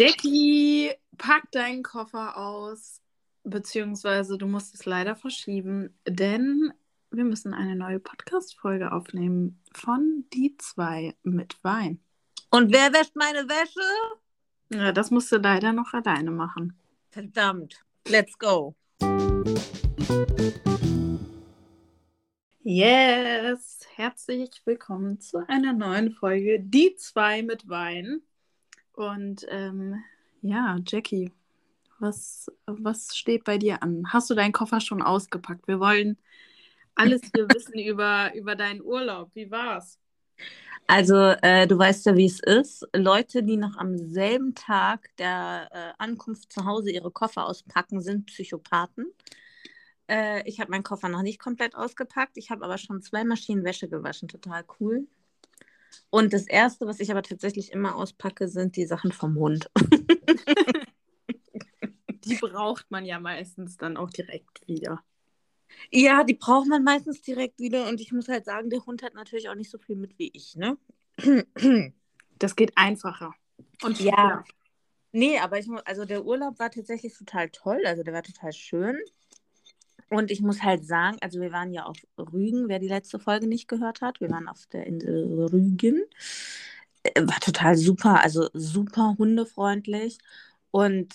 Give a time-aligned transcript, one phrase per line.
[0.00, 3.02] Jackie, pack deinen Koffer aus,
[3.44, 6.72] beziehungsweise du musst es leider verschieben, denn
[7.10, 12.00] wir müssen eine neue Podcast-Folge aufnehmen von Die zwei mit Wein.
[12.48, 13.82] Und wer wäscht meine Wäsche?
[14.70, 16.72] Ja, das musst du leider noch alleine machen.
[17.10, 17.84] Verdammt.
[18.08, 18.74] Let's go.
[22.62, 28.22] Yes, herzlich willkommen zu einer neuen Folge Die zwei mit Wein.
[28.92, 30.02] Und ähm,
[30.42, 31.32] ja, Jackie,
[31.98, 34.04] was, was steht bei dir an?
[34.12, 35.68] Hast du deinen Koffer schon ausgepackt?
[35.68, 36.18] Wir wollen
[36.94, 39.30] alles hier wissen über, über deinen Urlaub.
[39.34, 39.98] Wie war's?
[40.86, 42.86] Also, äh, du weißt ja, wie es ist.
[42.94, 48.26] Leute, die noch am selben Tag der äh, Ankunft zu Hause ihre Koffer auspacken, sind
[48.26, 49.06] Psychopathen.
[50.08, 52.36] Äh, ich habe meinen Koffer noch nicht komplett ausgepackt.
[52.36, 54.28] Ich habe aber schon zwei Maschinen Wäsche gewaschen.
[54.28, 55.06] Total cool.
[56.10, 59.70] Und das Erste, was ich aber tatsächlich immer auspacke, sind die Sachen vom Hund.
[62.24, 65.02] die braucht man ja meistens dann auch direkt wieder.
[65.90, 67.88] Ja, die braucht man meistens direkt wieder.
[67.88, 70.30] Und ich muss halt sagen, der Hund hat natürlich auch nicht so viel mit wie
[70.32, 70.76] ich, ne?
[72.38, 73.34] Das geht einfacher.
[73.82, 74.44] Und ja.
[75.12, 77.82] Nee, aber ich muss, also der Urlaub war tatsächlich total toll.
[77.84, 78.98] Also der war total schön.
[80.10, 83.46] Und ich muss halt sagen, also wir waren ja auf Rügen, wer die letzte Folge
[83.46, 84.20] nicht gehört hat.
[84.20, 86.04] Wir waren auf der Insel Rügen.
[87.04, 90.18] Äh, war total super, also super hundefreundlich.
[90.72, 91.14] Und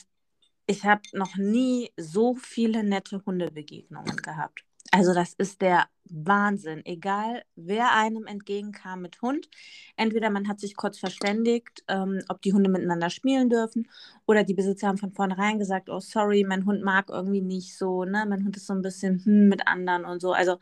[0.68, 4.64] ich habe noch nie so viele nette Hundebegegnungen gehabt.
[4.96, 6.82] Also das ist der Wahnsinn.
[6.86, 9.50] Egal, wer einem entgegenkam mit Hund,
[9.98, 13.90] entweder man hat sich kurz verständigt, ähm, ob die Hunde miteinander spielen dürfen,
[14.26, 18.06] oder die Besitzer haben von vornherein gesagt, oh sorry, mein Hund mag irgendwie nicht so,
[18.06, 20.32] ne, mein Hund ist so ein bisschen hm, mit anderen und so.
[20.32, 20.60] Also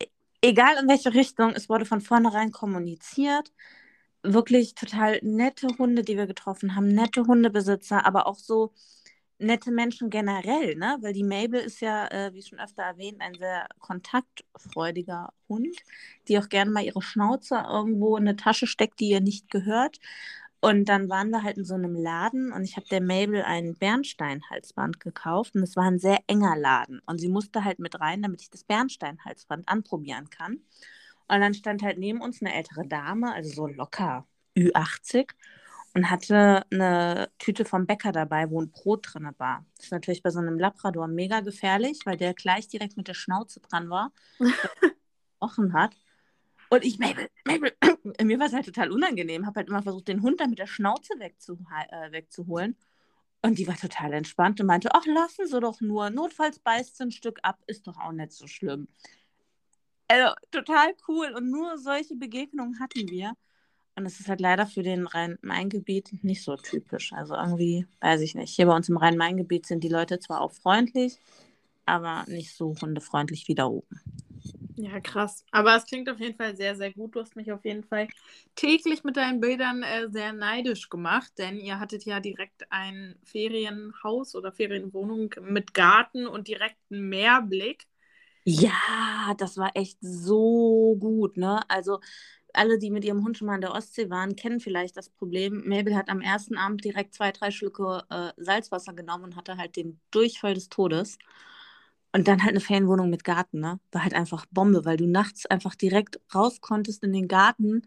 [0.00, 0.06] e-,
[0.42, 3.52] egal in welche Richtung, es wurde von vornherein kommuniziert.
[4.24, 8.72] Wirklich total nette Hunde, die wir getroffen haben, nette Hundebesitzer, aber auch so
[9.38, 10.98] nette Menschen generell, ne?
[11.00, 15.76] Weil die Mabel ist ja, äh, wie schon öfter erwähnt, ein sehr kontaktfreudiger Hund,
[16.28, 19.98] die auch gerne mal ihre Schnauze irgendwo in eine Tasche steckt, die ihr nicht gehört.
[20.60, 23.74] Und dann waren wir halt in so einem Laden und ich habe der Mabel ein
[23.76, 28.22] Bernsteinhalsband gekauft und es war ein sehr enger Laden und sie musste halt mit rein,
[28.22, 30.54] damit ich das Bernsteinhalsband anprobieren kann.
[31.28, 34.26] Und dann stand halt neben uns eine ältere Dame, also so locker
[34.56, 35.28] Ü80
[35.94, 39.64] und hatte eine Tüte vom Bäcker dabei, wo ein Brot drin war.
[39.76, 43.14] Das ist natürlich bei so einem Labrador mega gefährlich, weil der gleich direkt mit der
[43.14, 44.12] Schnauze dran war,
[45.40, 45.96] offen hat.
[46.70, 47.72] Und ich, Mabel, Mabel,
[48.22, 50.66] mir war es halt total unangenehm, habe halt immer versucht, den Hund da mit der
[50.66, 51.58] Schnauze wegzu
[51.90, 52.76] äh, wegzuholen.
[53.40, 57.04] Und die war total entspannt und meinte, ach, lassen Sie doch nur, notfalls beißt sie
[57.04, 58.88] ein Stück ab, ist doch auch nicht so schlimm.
[60.08, 63.34] Also total cool und nur solche Begegnungen hatten wir.
[63.98, 67.12] Und es ist halt leider für den Rhein-Main-Gebiet nicht so typisch.
[67.12, 68.54] Also irgendwie, weiß ich nicht.
[68.54, 71.18] Hier bei uns im Rhein-Main-Gebiet sind die Leute zwar auch freundlich,
[71.84, 74.00] aber nicht so hundefreundlich wie da oben.
[74.76, 75.44] Ja, krass.
[75.50, 77.16] Aber es klingt auf jeden Fall sehr, sehr gut.
[77.16, 78.06] Du hast mich auf jeden Fall
[78.54, 84.36] täglich mit deinen Bildern äh, sehr neidisch gemacht, denn ihr hattet ja direkt ein Ferienhaus
[84.36, 87.88] oder Ferienwohnung mit Garten und direkten Meerblick.
[88.44, 91.60] Ja, das war echt so gut, ne?
[91.68, 91.98] Also
[92.58, 95.62] alle, die mit ihrem Hund schon mal in der Ostsee waren, kennen vielleicht das Problem.
[95.66, 99.76] Mabel hat am ersten Abend direkt zwei, drei Schlücke äh, Salzwasser genommen und hatte halt
[99.76, 101.18] den Durchfall des Todes.
[102.12, 103.80] Und dann halt eine Ferienwohnung mit Garten, ne?
[103.92, 107.82] War halt einfach Bombe, weil du nachts einfach direkt raus konntest in den Garten.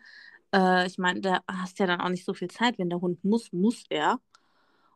[0.53, 2.77] Äh, ich meine, da hast ja dann auch nicht so viel Zeit.
[2.77, 4.19] Wenn der Hund muss, muss er.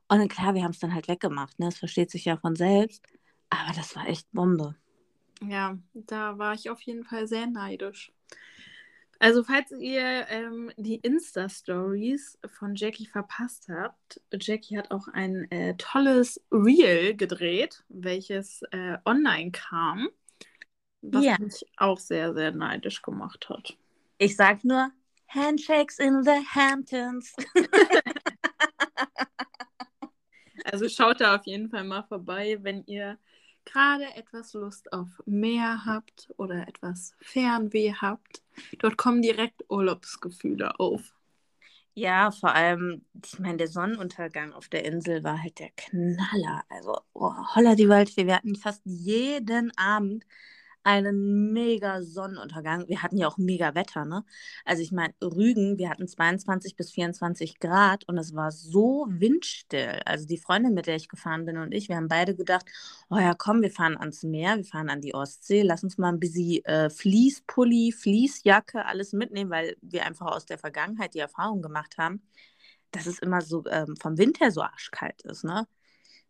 [0.07, 1.65] Und dann klar, wir haben es dann halt weggemacht, ne?
[1.65, 3.03] Das versteht sich ja von selbst.
[3.49, 4.75] Aber das war echt Bombe.
[5.41, 8.11] Ja, da war ich auf jeden Fall sehr neidisch.
[9.19, 15.75] Also, falls ihr ähm, die Insta-Stories von Jackie verpasst habt, Jackie hat auch ein äh,
[15.77, 20.09] tolles Reel gedreht, welches äh, online kam,
[21.01, 21.37] was ja.
[21.39, 23.77] mich auch sehr, sehr neidisch gemacht hat.
[24.17, 24.91] Ich sag nur
[25.27, 27.33] Handshakes in the Hamptons.
[30.65, 33.17] also schaut da auf jeden Fall mal vorbei, wenn ihr
[33.65, 38.43] gerade etwas Lust auf Meer habt oder etwas Fernweh habt,
[38.79, 41.13] dort kommen direkt Urlaubsgefühle auf.
[41.97, 46.63] Ja, vor allem, ich meine, der Sonnenuntergang auf der Insel war halt der Knaller.
[46.69, 50.25] Also, oh, holla die Waldfee, wir hatten fast jeden Abend
[50.85, 52.87] einen mega Sonnenuntergang.
[52.87, 54.23] Wir hatten ja auch mega Wetter, ne?
[54.65, 60.01] Also ich meine, Rügen, wir hatten 22 bis 24 Grad und es war so windstill.
[60.05, 62.65] Also die Freundin, mit der ich gefahren bin und ich, wir haben beide gedacht,
[63.09, 66.09] oh ja, komm, wir fahren ans Meer, wir fahren an die Ostsee, lass uns mal
[66.09, 71.61] ein bisschen äh, Fließpulli, Fließjacke, alles mitnehmen, weil wir einfach aus der Vergangenheit die Erfahrung
[71.61, 72.21] gemacht haben
[72.91, 75.67] dass es immer so ähm, vom Wind her so arschkalt ist, ne?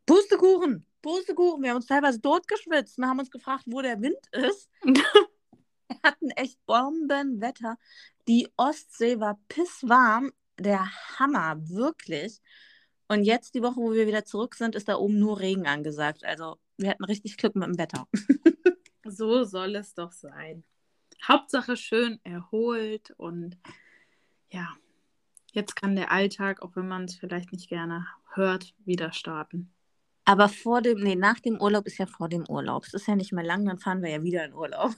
[0.05, 1.63] Pustekuchen, Pustekuchen.
[1.63, 4.69] Wir haben uns teilweise totgeschwitzt und haben uns gefragt, wo der Wind ist.
[5.87, 7.77] Wir hatten echt Bombenwetter.
[8.27, 10.31] Die Ostsee war pisswarm.
[10.57, 12.41] Der Hammer, wirklich.
[13.07, 16.23] Und jetzt, die Woche, wo wir wieder zurück sind, ist da oben nur Regen angesagt.
[16.23, 18.07] Also wir hatten richtig Glück mit dem Wetter.
[19.05, 20.63] so soll es doch sein.
[21.27, 23.57] Hauptsache schön erholt und
[24.49, 24.75] ja,
[25.51, 29.74] jetzt kann der Alltag, auch wenn man es vielleicht nicht gerne hört, wieder starten.
[30.25, 32.83] Aber vor dem, nee, nach dem Urlaub ist ja vor dem Urlaub.
[32.85, 34.91] Es ist ja nicht mehr lang, dann fahren wir ja wieder in Urlaub.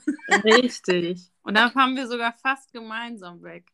[0.44, 1.30] Richtig.
[1.42, 3.70] Und dann fahren wir sogar fast gemeinsam weg.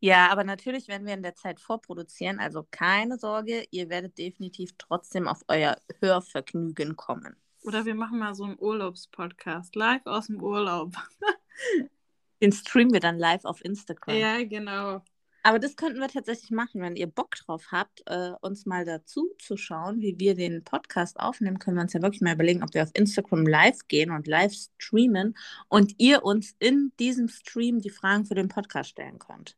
[0.00, 2.40] ja, aber natürlich werden wir in der Zeit vorproduzieren.
[2.40, 7.36] Also keine Sorge, ihr werdet definitiv trotzdem auf euer Hörvergnügen kommen.
[7.62, 10.94] Oder wir machen mal so einen Urlaubspodcast, live aus dem Urlaub.
[12.42, 14.16] Den streamen wir dann live auf Instagram.
[14.16, 15.02] Ja, genau.
[15.42, 19.30] Aber das könnten wir tatsächlich machen, wenn ihr Bock drauf habt, äh, uns mal dazu
[19.38, 22.72] zu schauen, wie wir den Podcast aufnehmen, können wir uns ja wirklich mal überlegen, ob
[22.74, 25.36] wir auf Instagram live gehen und live streamen
[25.68, 29.56] und ihr uns in diesem Stream die Fragen für den Podcast stellen könnt.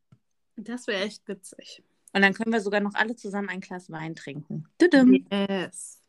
[0.56, 1.82] Das wäre echt witzig.
[2.14, 4.66] Und dann können wir sogar noch alle zusammen ein Glas Wein trinken.
[4.78, 5.26] Tudum.
[5.30, 6.00] Yes.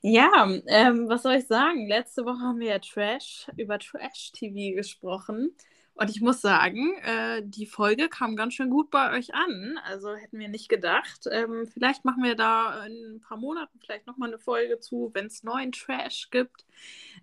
[0.00, 1.86] Ja, ähm, was soll ich sagen?
[1.86, 5.52] Letzte Woche haben wir ja Trash über Trash-TV gesprochen.
[5.94, 9.78] Und ich muss sagen, äh, die Folge kam ganz schön gut bei euch an.
[9.84, 11.28] Also hätten wir nicht gedacht.
[11.30, 15.26] Ähm, vielleicht machen wir da in ein paar Monaten vielleicht nochmal eine Folge zu, wenn
[15.26, 16.64] es neuen Trash gibt.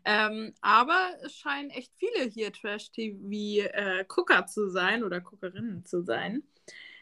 [0.05, 6.43] Ähm, aber es scheinen echt viele hier Trash-TV-Gucker äh, zu sein oder Guckerinnen zu sein.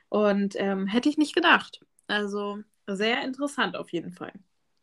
[0.10, 1.82] Und ähm, hätte ich nicht gedacht.
[2.08, 4.32] Also sehr interessant auf jeden Fall.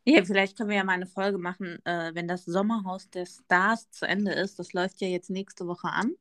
[0.06, 3.90] Ja, vielleicht können wir ja mal eine Folge machen, äh, wenn das Sommerhaus der Stars
[3.90, 4.58] zu Ende ist.
[4.58, 6.14] Das läuft ja jetzt nächste Woche an.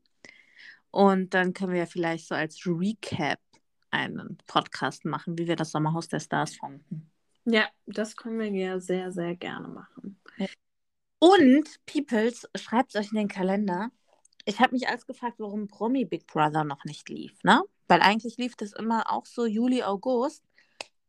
[0.94, 3.40] Und dann können wir ja vielleicht so als Recap
[3.90, 7.10] einen Podcast machen, wie wir das Sommerhaus der Stars fanden.
[7.46, 10.22] Ja, das können wir ja sehr, sehr gerne machen.
[11.18, 13.90] Und, Peoples, schreibt euch in den Kalender.
[14.46, 17.64] Ich habe mich als gefragt, warum Promi Big Brother noch nicht lief, ne?
[17.88, 20.44] Weil eigentlich lief das immer auch so Juli, August.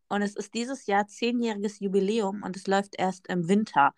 [0.08, 3.92] Und es ist dieses Jahr zehnjähriges Jubiläum und es läuft erst im Winter.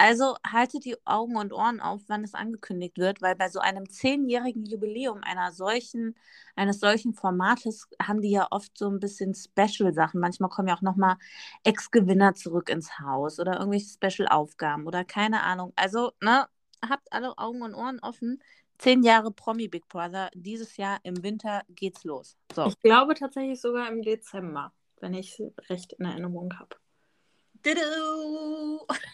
[0.00, 3.90] Also haltet die Augen und Ohren auf, wann es angekündigt wird, weil bei so einem
[3.90, 6.14] zehnjährigen Jubiläum einer solchen,
[6.54, 10.20] eines solchen Formates haben die ja oft so ein bisschen Special-Sachen.
[10.20, 11.16] Manchmal kommen ja auch nochmal
[11.64, 15.72] Ex-Gewinner zurück ins Haus oder irgendwelche Special-Aufgaben oder keine Ahnung.
[15.74, 16.46] Also, ne,
[16.88, 18.40] habt alle Augen und Ohren offen.
[18.78, 20.30] Zehn Jahre Promi Big Brother.
[20.32, 22.36] Dieses Jahr im Winter geht's los.
[22.54, 22.66] So.
[22.66, 26.76] Ich glaube tatsächlich sogar im Dezember, wenn ich recht in Erinnerung habe.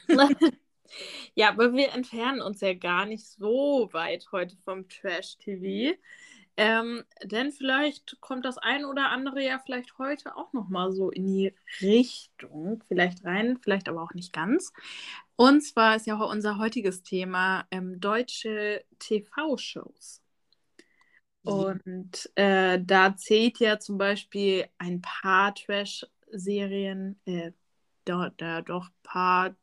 [1.34, 5.96] Ja, aber wir entfernen uns ja gar nicht so weit heute vom Trash-TV.
[6.56, 11.10] Ähm, denn vielleicht kommt das ein oder andere ja vielleicht heute auch noch mal so
[11.10, 14.72] in die Richtung, vielleicht rein, vielleicht aber auch nicht ganz.
[15.36, 20.20] Und zwar ist ja auch unser heutiges Thema ähm, deutsche TV-Shows.
[21.44, 27.52] Und äh, da zählt ja zum Beispiel ein paar Trash-Serien, äh,
[28.04, 29.54] da, da doch paar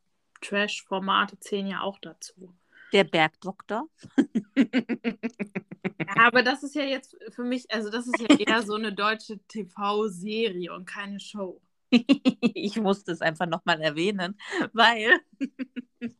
[0.42, 2.54] Trash-Formate zählen ja auch dazu.
[2.92, 3.88] Der Bergdoktor.
[4.56, 8.92] ja, aber das ist ja jetzt für mich, also das ist ja eher so eine
[8.92, 11.60] deutsche TV-Serie und keine Show.
[11.90, 14.38] ich musste es einfach nochmal erwähnen,
[14.72, 15.20] weil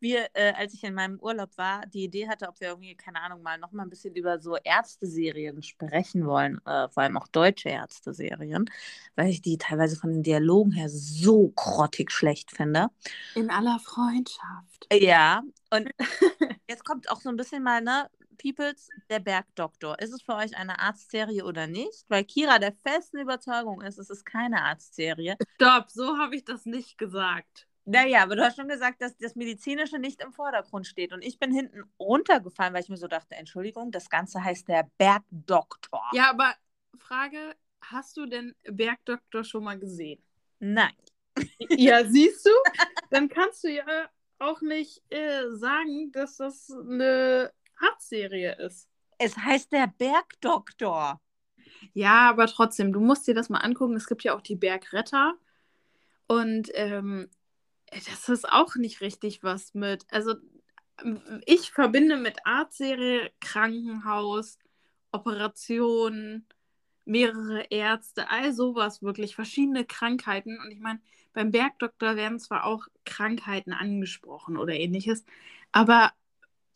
[0.00, 3.20] wir, äh, als ich in meinem Urlaub war, die Idee hatte, ob wir irgendwie, keine
[3.20, 7.68] Ahnung, mal nochmal ein bisschen über so Ärzteserien sprechen wollen, äh, vor allem auch deutsche
[7.68, 8.70] Ärzteserien,
[9.14, 12.88] weil ich die teilweise von den Dialogen her so grottig schlecht finde.
[13.34, 14.86] In aller Freundschaft.
[14.92, 15.90] Ja, und
[16.68, 19.98] jetzt kommt auch so ein bisschen mal, ne, Peoples, der Bergdoktor.
[19.98, 22.04] Ist es für euch eine Arztserie oder nicht?
[22.08, 25.36] Weil Kira der festen Überzeugung ist, es ist keine Arztserie.
[25.54, 27.66] Stopp, so habe ich das nicht gesagt.
[27.88, 31.12] Naja, aber du hast schon gesagt, dass das Medizinische nicht im Vordergrund steht.
[31.12, 34.90] Und ich bin hinten runtergefallen, weil ich mir so dachte, Entschuldigung, das Ganze heißt der
[34.98, 36.02] Bergdoktor.
[36.12, 36.52] Ja, aber
[36.98, 40.20] Frage, hast du denn Bergdoktor schon mal gesehen?
[40.58, 40.92] Nein.
[41.68, 42.50] Ja, siehst du?
[43.10, 43.84] Dann kannst du ja
[44.38, 48.88] auch nicht äh, sagen, dass das eine Arztserie ist.
[49.18, 51.20] Es heißt der Bergdoktor.
[51.92, 53.96] Ja, aber trotzdem, du musst dir das mal angucken.
[53.96, 55.34] Es gibt ja auch die Bergretter.
[56.26, 57.28] Und ähm,
[57.90, 60.06] das ist auch nicht richtig was mit.
[60.10, 60.34] Also,
[61.44, 64.58] ich verbinde mit Arztserie Krankenhaus,
[65.12, 66.46] Operationen,
[67.04, 70.58] mehrere Ärzte, all sowas wirklich, verschiedene Krankheiten.
[70.60, 71.00] Und ich meine,
[71.32, 75.24] beim Bergdoktor werden zwar auch Krankheiten angesprochen oder ähnliches,
[75.72, 76.12] aber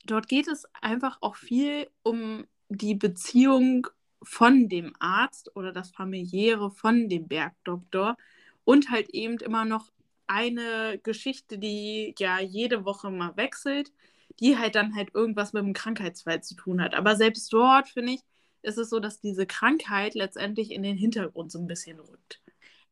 [0.04, 3.86] dort geht es einfach auch viel um die Beziehung
[4.22, 8.16] von dem Arzt oder das familiäre von dem Bergdoktor
[8.64, 9.90] und halt eben immer noch
[10.30, 13.92] eine Geschichte, die ja jede Woche mal wechselt,
[14.40, 16.94] die halt dann halt irgendwas mit dem Krankheitsfall zu tun hat.
[16.94, 18.20] Aber selbst dort, finde ich,
[18.62, 22.40] ist es so, dass diese Krankheit letztendlich in den Hintergrund so ein bisschen rückt.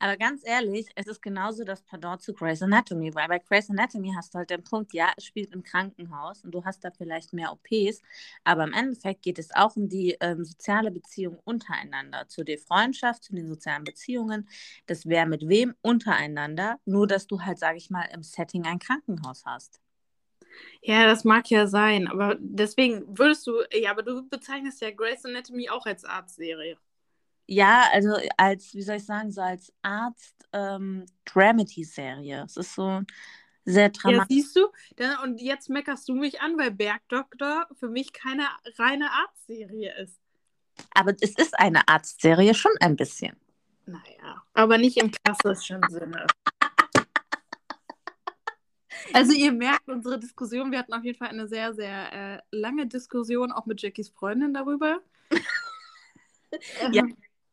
[0.01, 4.13] Aber ganz ehrlich, es ist genauso das Pendant zu Grey's Anatomy, weil bei Grey's Anatomy
[4.17, 7.33] hast du halt den Punkt, ja, es spielt im Krankenhaus und du hast da vielleicht
[7.33, 8.01] mehr OPs,
[8.45, 13.25] aber im Endeffekt geht es auch um die ähm, soziale Beziehung untereinander, zu der Freundschaft,
[13.25, 14.49] zu den sozialen Beziehungen,
[14.87, 18.79] das wer mit wem untereinander, nur dass du halt, sage ich mal, im Setting ein
[18.79, 19.81] Krankenhaus hast.
[20.83, 25.25] Ja, das mag ja sein, aber deswegen würdest du, ja, aber du bezeichnest ja Grey's
[25.25, 26.79] Anatomy auch als Arztserie.
[27.51, 31.07] Ja, also als, wie soll ich sagen, so als Arzt ähm.
[32.45, 33.03] Es ist so
[33.65, 34.37] sehr dramatisch.
[34.37, 34.69] Ja, siehst du?
[34.97, 38.45] Dann, und jetzt meckerst du mich an, weil Bergdoktor für mich keine
[38.77, 40.21] reine Arztserie ist.
[40.95, 43.37] Aber es ist eine Arztserie schon ein bisschen.
[43.87, 46.27] Naja, aber nicht im klassischen Sinne.
[49.15, 52.87] Also ihr merkt unsere Diskussion, wir hatten auf jeden Fall eine sehr, sehr äh, lange
[52.87, 55.01] Diskussion, auch mit Jackies Freundin darüber.
[56.93, 57.05] ja,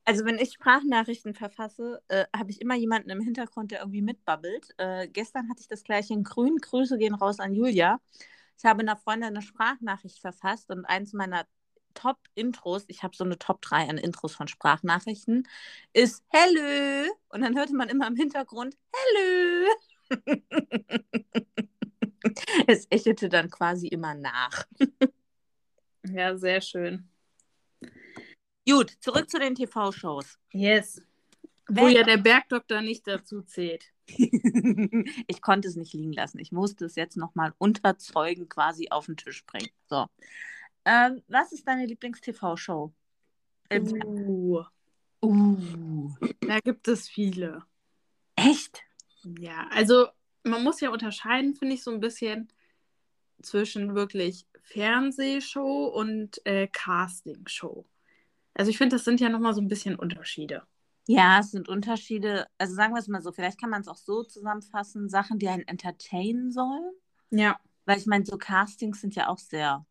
[0.05, 4.69] also wenn ich Sprachnachrichten verfasse, äh, habe ich immer jemanden im Hintergrund, der irgendwie mitbabbelt.
[4.77, 6.57] Äh, gestern hatte ich das gleiche in grün.
[6.57, 7.99] Grüße gehen raus an Julia.
[8.57, 11.45] Ich habe einer Freundin eine Sprachnachricht verfasst und eins meiner
[11.95, 15.47] Top-Intros, ich habe so eine Top 3 an Intros von Sprachnachrichten,
[15.93, 17.11] ist Hello.
[17.29, 19.69] Und dann hörte man immer im Hintergrund Hello.
[22.67, 24.65] es echote dann quasi immer nach.
[26.03, 27.09] ja, sehr schön.
[28.67, 30.39] Gut, zurück zu den TV-Shows.
[30.51, 31.01] Yes.
[31.67, 33.91] Wo ja der Bergdoktor nicht dazu zählt.
[34.07, 36.39] ich konnte es nicht liegen lassen.
[36.39, 39.69] Ich musste es jetzt nochmal unter Zeugen quasi auf den Tisch bringen.
[39.87, 40.05] So.
[40.85, 42.93] Ähm, was ist deine Lieblings-TV-Show?
[43.73, 44.63] Uh.
[45.21, 46.13] Uh.
[46.41, 47.63] Da gibt es viele.
[48.35, 48.83] Echt?
[49.39, 50.07] Ja, also
[50.43, 52.51] man muss ja unterscheiden, finde ich, so ein bisschen
[53.41, 57.85] zwischen wirklich Fernsehshow und äh, Castingshow.
[58.55, 60.63] Also ich finde, das sind ja nochmal so ein bisschen Unterschiede.
[61.07, 62.47] Ja, es sind Unterschiede.
[62.57, 65.47] Also sagen wir es mal so, vielleicht kann man es auch so zusammenfassen, Sachen, die
[65.47, 66.91] einen entertainen sollen.
[67.29, 67.59] Ja.
[67.85, 69.85] Weil ich meine, so Castings sind ja auch sehr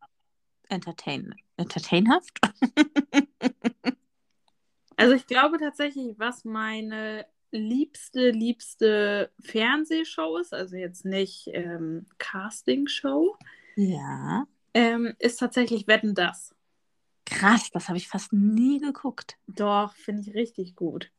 [0.68, 2.40] entertain entertainhaft.
[4.97, 13.37] also ich glaube tatsächlich, was meine liebste, liebste Fernsehshow ist, also jetzt nicht ähm, Castingshow,
[13.76, 14.47] ja.
[14.73, 16.54] Ähm, ist tatsächlich Wetten das.
[17.26, 19.38] Krass, das habe ich fast nie geguckt.
[19.47, 21.11] Doch, finde ich richtig gut.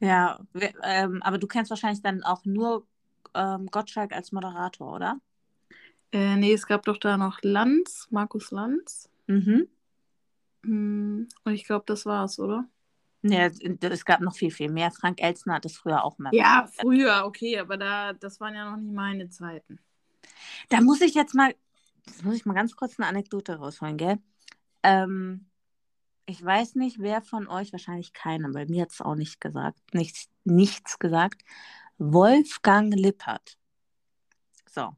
[0.00, 0.40] Ja,
[0.82, 2.86] ähm, aber du kennst wahrscheinlich dann auch nur
[3.34, 5.20] ähm, Gottschalk als Moderator, oder?
[6.12, 9.08] Äh, nee, es gab doch da noch Lanz, Markus Lanz.
[9.26, 9.68] Mhm.
[10.64, 12.66] Hm, und ich glaube, das war's, oder?
[13.22, 14.90] Nee, es gab noch viel, viel mehr.
[14.90, 16.34] Frank Elzner hat das früher auch mal.
[16.34, 19.78] Ja, früher, okay, aber da, das waren ja noch nicht meine Zeiten.
[20.68, 21.54] Da muss ich jetzt mal,
[22.04, 24.18] das muss ich mal ganz kurz eine Anekdote rausholen, gell?
[24.84, 25.46] Ähm,
[26.26, 29.78] ich weiß nicht, wer von euch, wahrscheinlich keiner, weil mir hat es auch nicht gesagt,
[29.92, 31.42] nichts, nichts gesagt.
[31.98, 33.58] Wolfgang Lippert.
[34.70, 34.94] So.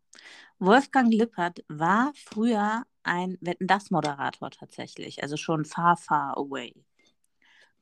[0.58, 6.74] Wolfgang Lippert war früher ein Wetten das Moderator tatsächlich, also schon far, far away.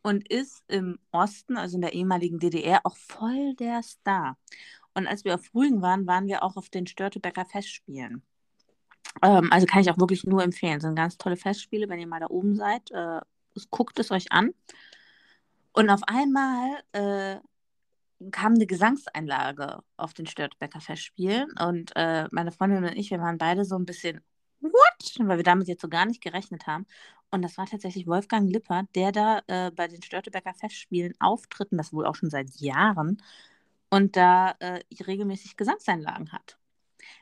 [0.02, 4.36] Und ist im Osten, also in der ehemaligen DDR, auch voll der Star.
[4.94, 8.22] Und als wir auf Rügen waren, waren wir auch auf den Störtebecker Festspielen.
[9.22, 10.80] Ähm, also kann ich auch wirklich nur empfehlen.
[10.80, 12.90] Sind ganz tolle Festspiele, wenn ihr mal da oben seid.
[12.90, 13.20] Äh,
[13.70, 14.52] guckt es euch an.
[15.72, 17.40] Und auf einmal äh,
[18.30, 21.52] kam eine Gesangseinlage auf den Störtebecker Festspielen.
[21.60, 24.20] Und äh, meine Freundin und ich, wir waren beide so ein bisschen,
[24.60, 24.72] what?
[25.18, 26.86] Weil wir damit jetzt so gar nicht gerechnet haben.
[27.30, 31.78] Und das war tatsächlich Wolfgang Lippert, der da äh, bei den Störtebecker Festspielen auftritt, und
[31.78, 33.20] das wohl auch schon seit Jahren,
[33.90, 36.58] und da äh, regelmäßig Gesangseinlagen hat.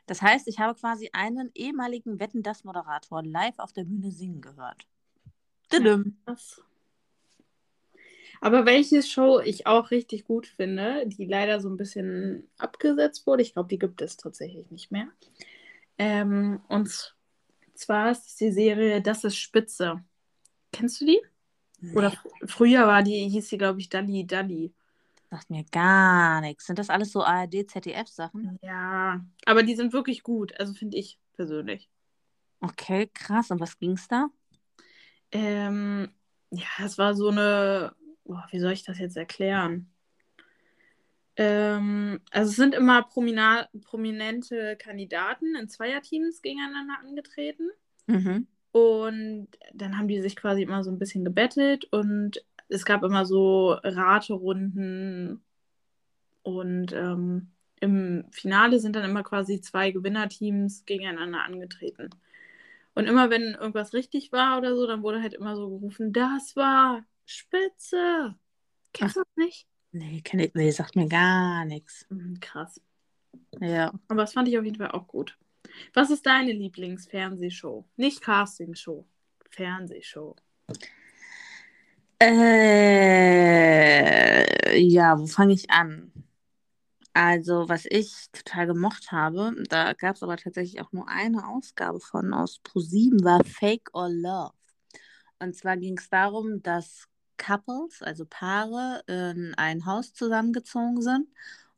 [0.05, 4.41] Das heißt, ich habe quasi einen ehemaligen Wetten das Moderator live auf der Bühne singen
[4.41, 4.87] gehört.
[5.69, 6.17] Tudum.
[8.41, 13.41] Aber welche Show ich auch richtig gut finde, die leider so ein bisschen abgesetzt wurde,
[13.41, 15.07] ich glaube, die gibt es tatsächlich nicht mehr.
[15.97, 17.15] Ähm, und
[17.73, 20.03] zwar ist die Serie Das ist Spitze.
[20.71, 21.21] Kennst du die?
[21.95, 22.13] Oder
[22.45, 24.73] früher war die, hieß sie, glaube ich, Dalli Dalli.
[25.33, 26.67] Sagt mir gar nichts.
[26.67, 28.59] Sind das alles so ARD, ZDF-Sachen?
[28.61, 30.53] Ja, aber die sind wirklich gut.
[30.59, 31.89] Also finde ich persönlich.
[32.59, 33.49] Okay, krass.
[33.49, 34.27] Und was ging es da?
[35.31, 36.11] Ähm,
[36.51, 37.95] ja, es war so eine.
[38.25, 39.91] Boah, wie soll ich das jetzt erklären?
[41.35, 47.71] Ähm, also es sind immer prominente Kandidaten in Zweierteams gegeneinander angetreten.
[48.05, 48.45] Mhm.
[48.71, 53.25] Und dann haben die sich quasi immer so ein bisschen gebettelt und es gab immer
[53.25, 55.43] so Raterunden
[56.43, 62.09] und ähm, im Finale sind dann immer quasi zwei Gewinnerteams gegeneinander angetreten.
[62.95, 66.55] Und immer wenn irgendwas richtig war oder so, dann wurde halt immer so gerufen, das
[66.55, 68.35] war Spitze.
[68.93, 69.67] Kennst du das nicht?
[69.91, 72.05] Nee, kenne ich, nee, sagt mir gar nichts.
[72.09, 72.81] Mhm, krass.
[73.59, 73.91] Ja.
[74.07, 75.37] Aber das fand ich auf jeden Fall auch gut.
[75.93, 77.85] Was ist deine Lieblingsfernsehshow?
[77.95, 79.05] Nicht Castingshow,
[79.49, 80.35] Fernsehshow.
[82.19, 83.63] Äh,
[84.79, 86.11] ja, wo fange ich an?
[87.13, 91.99] Also, was ich total gemocht habe, da gab es aber tatsächlich auch nur eine Ausgabe
[91.99, 94.53] von aus Pro7, war Fake or Love.
[95.39, 101.27] Und zwar ging es darum, dass Couples, also Paare, in ein Haus zusammengezogen sind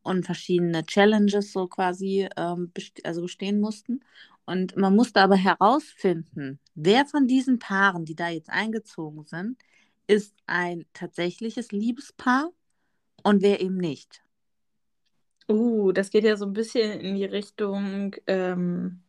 [0.03, 4.01] und verschiedene Challenges so quasi ähm, best also bestehen mussten.
[4.45, 9.57] Und man musste aber herausfinden, wer von diesen Paaren, die da jetzt eingezogen sind,
[10.07, 12.51] ist ein tatsächliches Liebespaar
[13.23, 14.21] und wer eben nicht.
[15.47, 19.01] Uh, das geht ja so ein bisschen in die Richtung, ähm,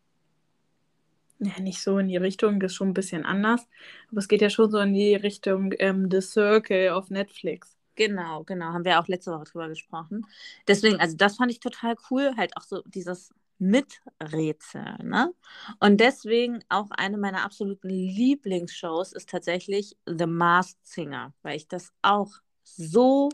[1.38, 3.66] ja, nicht so in die Richtung, das ist schon ein bisschen anders,
[4.10, 7.76] aber es geht ja schon so in die Richtung ähm, The Circle auf Netflix.
[7.94, 10.26] Genau, genau, haben wir auch letzte Woche drüber gesprochen.
[10.68, 15.32] Deswegen, also das fand ich total cool, halt auch so dieses Miträtsel, ne?
[15.80, 21.92] Und deswegen auch eine meiner absoluten Lieblingsshows ist tatsächlich The Masked Singer, weil ich das
[22.02, 22.32] auch
[22.64, 23.30] so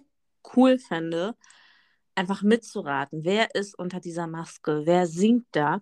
[0.56, 1.34] cool fände,
[2.14, 5.80] einfach mitzuraten, wer ist unter dieser Maske, wer singt da.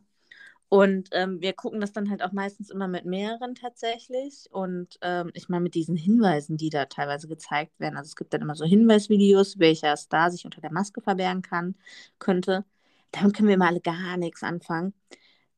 [0.69, 4.47] Und ähm, wir gucken das dann halt auch meistens immer mit mehreren tatsächlich.
[4.53, 7.97] Und ähm, ich meine, mit diesen Hinweisen, die da teilweise gezeigt werden.
[7.97, 11.75] Also es gibt dann immer so Hinweisvideos, welcher Star sich unter der Maske verbergen kann,
[12.21, 12.65] könnte.
[13.13, 14.95] Damit können wir mal gar nichts anfangen.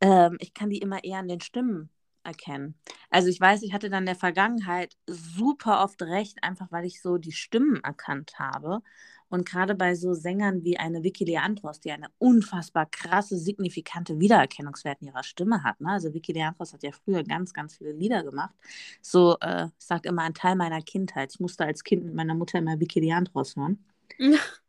[0.00, 1.90] Ähm, ich kann die immer eher an den Stimmen
[2.24, 2.74] erkennen.
[3.10, 7.02] Also ich weiß, ich hatte dann in der Vergangenheit super oft recht, einfach weil ich
[7.02, 8.80] so die Stimmen erkannt habe.
[9.28, 15.00] Und gerade bei so Sängern wie eine Vicky Leandros, die eine unfassbar krasse, signifikante Wiedererkennungswert
[15.00, 15.80] in ihrer Stimme hat.
[15.80, 15.90] Ne?
[15.90, 18.54] Also Vicky Leandros hat ja früher ganz, ganz viele Lieder gemacht.
[19.00, 21.32] So, äh, ich sage immer, ein Teil meiner Kindheit.
[21.32, 23.82] Ich musste als Kind mit meiner Mutter immer Vicky Leandros hören.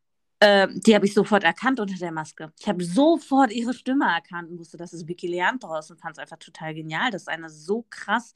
[0.44, 2.52] äh, die habe ich sofort erkannt unter der Maske.
[2.60, 6.20] Ich habe sofort ihre Stimme erkannt und wusste, das ist Vicky Leandros und fand es
[6.20, 8.36] einfach total genial, dass eine so krass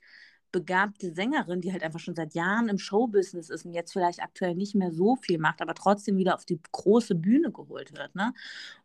[0.53, 4.55] begabte Sängerin, die halt einfach schon seit Jahren im Showbusiness ist und jetzt vielleicht aktuell
[4.55, 8.15] nicht mehr so viel macht, aber trotzdem wieder auf die große Bühne geholt wird.
[8.15, 8.33] Ne?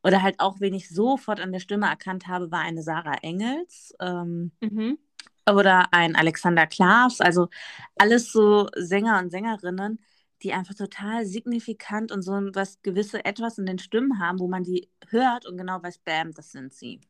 [0.03, 3.95] Oder halt auch, wen ich sofort an der Stimme erkannt habe, war eine Sarah Engels.
[4.01, 4.99] Ähm, mhm.
[5.49, 7.21] Oder ein Alexander Klaas.
[7.21, 7.49] Also
[7.97, 10.01] alles so Sänger und Sängerinnen,
[10.43, 14.65] die einfach total signifikant und so was gewisse etwas in den Stimmen haben, wo man
[14.65, 17.01] die hört und genau weiß, bam, das sind sie.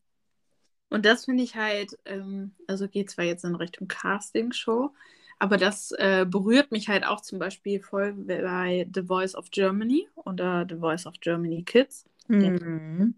[0.91, 4.91] Und das finde ich halt, ähm, also geht zwar jetzt in Richtung Casting-Show,
[5.39, 10.07] aber das äh, berührt mich halt auch zum Beispiel voll bei The Voice of Germany
[10.15, 12.05] oder The Voice of Germany Kids.
[12.29, 13.15] Mhm.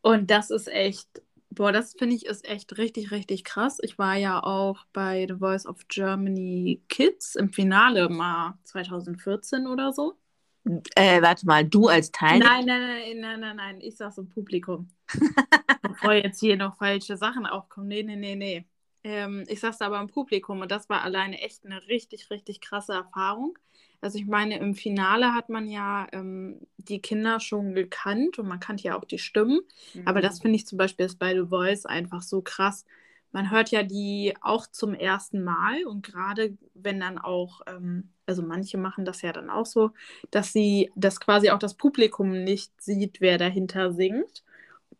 [0.00, 3.78] Und das ist echt, boah, das finde ich ist echt richtig, richtig krass.
[3.82, 9.92] Ich war ja auch bei The Voice of Germany Kids im Finale mal 2014 oder
[9.92, 10.18] so.
[10.94, 12.50] Äh, warte mal, du als Teilnehmer?
[12.50, 14.88] Nein, nein, nein, nein, nein, nein, ich saß im Publikum.
[15.82, 17.88] Bevor jetzt hier noch falsche Sachen aufkommen.
[17.88, 18.66] Nee, nee, nee, nee.
[19.04, 22.60] Ähm, ich saß da aber im Publikum und das war alleine echt eine richtig, richtig
[22.60, 23.58] krasse Erfahrung.
[24.00, 28.60] Also ich meine, im Finale hat man ja ähm, die Kinder schon gekannt und man
[28.60, 29.60] kannte ja auch die Stimmen.
[29.94, 30.06] Mhm.
[30.06, 30.42] Aber das mhm.
[30.42, 32.84] finde ich zum Beispiel ist bei The Voice einfach so krass.
[33.32, 38.42] Man hört ja die auch zum ersten Mal und gerade wenn dann auch ähm, also
[38.42, 39.90] manche machen das ja dann auch so,
[40.30, 44.44] dass sie, dass quasi auch das Publikum nicht sieht, wer dahinter singt,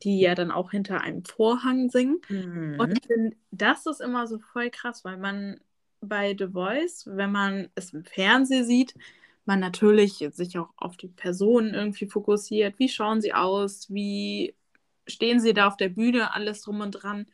[0.03, 2.21] die ja dann auch hinter einem Vorhang singen.
[2.29, 2.77] Mhm.
[2.79, 5.61] Und ich finde, das ist immer so voll krass, weil man
[6.01, 8.95] bei The Voice, wenn man es im Fernsehen sieht,
[9.45, 12.79] man natürlich sich auch auf die Personen irgendwie fokussiert.
[12.79, 13.93] Wie schauen sie aus?
[13.93, 14.55] Wie
[15.07, 16.35] stehen sie da auf der Bühne?
[16.35, 17.27] Alles drum und dran.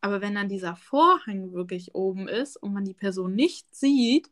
[0.00, 4.28] Aber wenn dann dieser Vorhang wirklich oben ist und man die Person nicht sieht,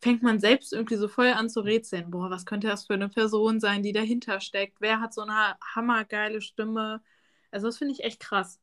[0.00, 2.10] fängt man selbst irgendwie so voll an zu rätseln.
[2.10, 4.80] Boah, was könnte das für eine Person sein, die dahinter steckt?
[4.80, 7.00] Wer hat so eine hammergeile Stimme?
[7.52, 8.58] Also das finde ich echt krass.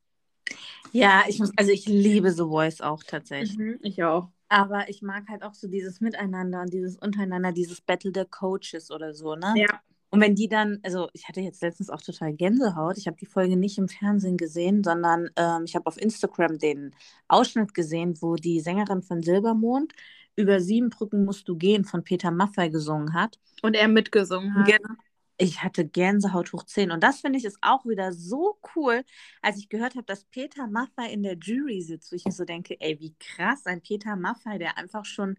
[0.92, 3.56] Ja, ich muss, also ich liebe The Voice auch tatsächlich.
[3.56, 4.28] Mhm, ich auch.
[4.48, 8.90] Aber ich mag halt auch so dieses Miteinander und dieses Untereinander, dieses Battle der Coaches
[8.90, 9.54] oder so, ne?
[9.56, 9.80] Ja.
[10.10, 12.98] Und wenn die dann, also ich hatte jetzt letztens auch total Gänsehaut.
[12.98, 16.96] Ich habe die Folge nicht im Fernsehen gesehen, sondern ähm, ich habe auf Instagram den
[17.28, 19.92] Ausschnitt gesehen, wo die Sängerin von Silbermond
[20.34, 23.38] über sieben Brücken musst du gehen von Peter Maffay gesungen hat.
[23.62, 24.66] Und er mitgesungen hat.
[24.66, 24.94] Genau.
[25.40, 26.90] Ich hatte Gänsehaut hoch 10.
[26.90, 29.04] Und das finde ich ist auch wieder so cool,
[29.42, 32.44] als ich gehört habe, dass Peter Maffay in der Jury sitzt, wo ich mir so
[32.44, 35.36] denke, ey, wie krass, ein Peter Maffay, der einfach schon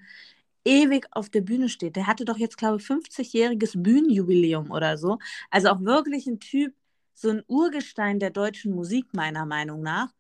[0.66, 1.96] ewig auf der Bühne steht.
[1.96, 5.20] Der hatte doch jetzt, glaube ich, 50-jähriges Bühnenjubiläum oder so.
[5.52, 6.74] Also auch wirklich ein Typ,
[7.14, 10.12] so ein Urgestein der deutschen Musik, meiner Meinung nach.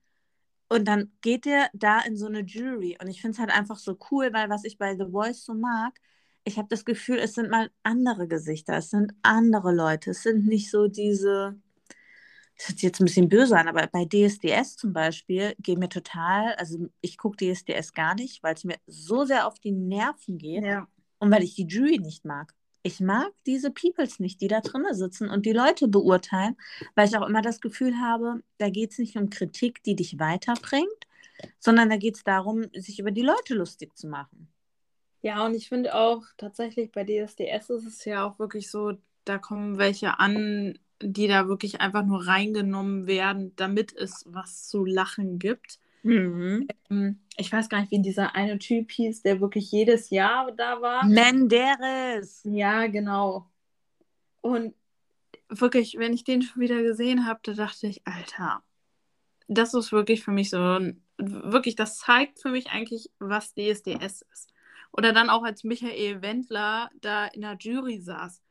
[0.70, 2.98] Und dann geht der da in so eine Jury.
[3.02, 5.54] Und ich finde es halt einfach so cool, weil was ich bei The Voice so
[5.54, 6.00] mag,
[6.44, 10.46] ich habe das Gefühl, es sind mal andere Gesichter, es sind andere Leute, es sind
[10.48, 11.56] nicht so diese,
[12.58, 16.54] das hört jetzt ein bisschen böse an, aber bei DSDS zum Beispiel geht mir total,
[16.56, 20.64] also ich gucke DSDS gar nicht, weil es mir so sehr auf die Nerven geht
[20.66, 20.88] Ja.
[21.20, 22.54] und weil ich die Jury nicht mag.
[22.84, 26.58] Ich mag diese Peoples nicht, die da drinnen sitzen und die Leute beurteilen,
[26.96, 30.18] weil ich auch immer das Gefühl habe, da geht es nicht um Kritik, die dich
[30.18, 30.90] weiterbringt,
[31.60, 34.48] sondern da geht es darum, sich über die Leute lustig zu machen.
[35.22, 38.94] Ja, und ich finde auch tatsächlich bei DSDS ist es ja auch wirklich so,
[39.26, 44.86] da kommen welche an, die da wirklich einfach nur reingenommen werden, damit es was zu
[44.86, 45.80] lachen gibt.
[46.04, 46.68] Mhm.
[46.90, 50.82] Ähm, Ich weiß gar nicht, wie dieser eine Typ hieß, der wirklich jedes Jahr da
[50.82, 51.06] war.
[51.06, 52.42] Menderes.
[52.44, 53.48] Ja, genau.
[54.42, 54.74] Und
[55.50, 58.64] wirklich, wenn ich den schon wieder gesehen habe, da dachte ich, Alter,
[59.48, 60.80] das ist wirklich für mich so,
[61.18, 64.51] wirklich, das zeigt für mich eigentlich, was DSDS ist.
[64.92, 68.42] Oder dann auch als Michael Wendler da in der Jury saß,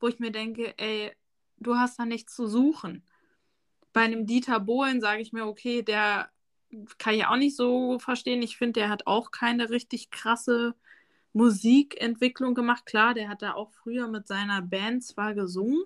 [0.00, 1.12] wo ich mir denke, ey,
[1.58, 3.04] du hast da nichts zu suchen.
[3.92, 6.30] Bei einem Dieter Bohlen sage ich mir, okay, der
[6.98, 8.42] kann ich auch nicht so verstehen.
[8.42, 10.74] Ich finde, der hat auch keine richtig krasse
[11.32, 12.86] Musikentwicklung gemacht.
[12.86, 15.84] Klar, der hat da auch früher mit seiner Band zwar gesungen,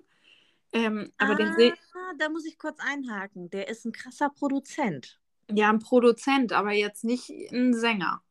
[0.71, 1.73] ähm, aber ah, den sehe
[2.17, 3.49] da muss ich kurz einhaken.
[3.49, 5.19] Der ist ein krasser Produzent.
[5.51, 8.21] ja ein Produzent, aber jetzt nicht ein Sänger.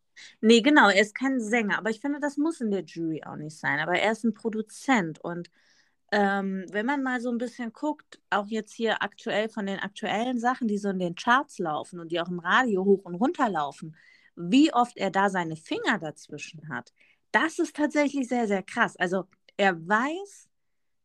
[0.41, 3.37] Nee, genau, er ist kein Sänger, aber ich finde, das muss in der Jury auch
[3.37, 3.81] nicht sein.
[3.81, 5.51] Aber er ist ein Produzent und
[6.13, 10.39] ähm, wenn man mal so ein bisschen guckt, auch jetzt hier aktuell von den aktuellen
[10.39, 13.49] Sachen, die so in den Charts laufen und die auch im Radio hoch und runter
[13.49, 13.97] laufen,
[14.37, 16.93] wie oft er da seine Finger dazwischen hat,
[17.33, 18.97] das ist tatsächlich sehr, sehr krass.
[18.97, 19.25] Also
[19.57, 20.49] er weiß,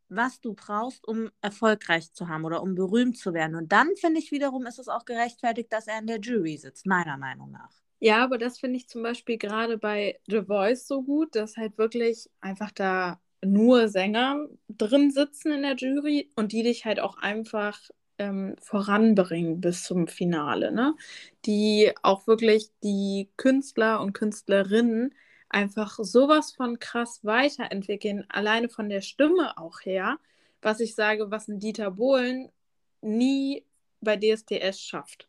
[0.10, 3.56] was du brauchst, um erfolgreich zu haben oder um berühmt zu werden.
[3.56, 6.86] Und dann finde ich wiederum, ist es auch gerechtfertigt, dass er in der Jury sitzt,
[6.86, 7.72] meiner Meinung nach.
[8.00, 11.78] Ja, aber das finde ich zum Beispiel gerade bei The Voice so gut, dass halt
[11.78, 17.18] wirklich einfach da nur Sänger drin sitzen in der Jury und die dich halt auch
[17.18, 17.80] einfach
[18.18, 20.96] ähm, voranbringen bis zum Finale, ne?
[21.46, 25.14] Die auch wirklich die Künstler und Künstlerinnen
[25.50, 30.20] einfach sowas von krass weiterentwickeln, alleine von der Stimme auch her,
[30.62, 32.50] was ich sage, was ein Dieter Bohlen
[33.02, 33.66] nie
[34.02, 35.29] bei DSDS schafft.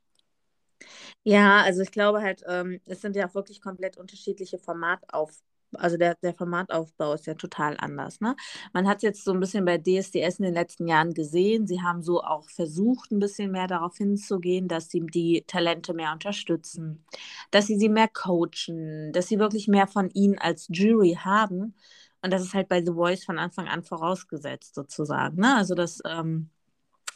[1.25, 5.31] Ja, also ich glaube halt, ähm, es sind ja auch wirklich komplett unterschiedliche Formatauf,
[5.75, 8.35] also der, der Formataufbau ist ja total anders, ne?
[8.73, 12.03] Man hat jetzt so ein bisschen bei DSDS in den letzten Jahren gesehen, sie haben
[12.03, 17.05] so auch versucht, ein bisschen mehr darauf hinzugehen, dass sie die Talente mehr unterstützen,
[17.53, 21.75] dass sie sie mehr coachen, dass sie wirklich mehr von ihnen als Jury haben.
[22.23, 25.57] Und das ist halt bei The Voice von Anfang an vorausgesetzt, sozusagen, ne?
[25.57, 26.51] Also dass ähm,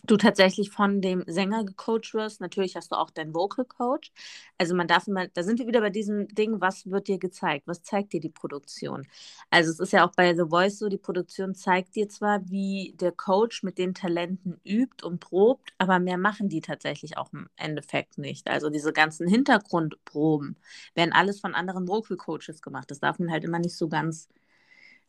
[0.06, 2.40] du tatsächlich von dem Sänger gecoacht wirst.
[2.40, 4.12] Natürlich hast du auch deinen Vocal Coach.
[4.58, 7.66] Also man darf immer, da sind wir wieder bei diesem Ding, was wird dir gezeigt?
[7.66, 9.06] Was zeigt dir die Produktion?
[9.50, 12.94] Also es ist ja auch bei The Voice so, die Produktion zeigt dir zwar, wie
[13.00, 17.48] der Coach mit den Talenten übt und probt, aber mehr machen die tatsächlich auch im
[17.56, 18.48] Endeffekt nicht.
[18.48, 20.56] Also diese ganzen Hintergrundproben
[20.94, 22.90] werden alles von anderen Vocal Coaches gemacht.
[22.90, 24.28] Das darf man halt immer nicht so ganz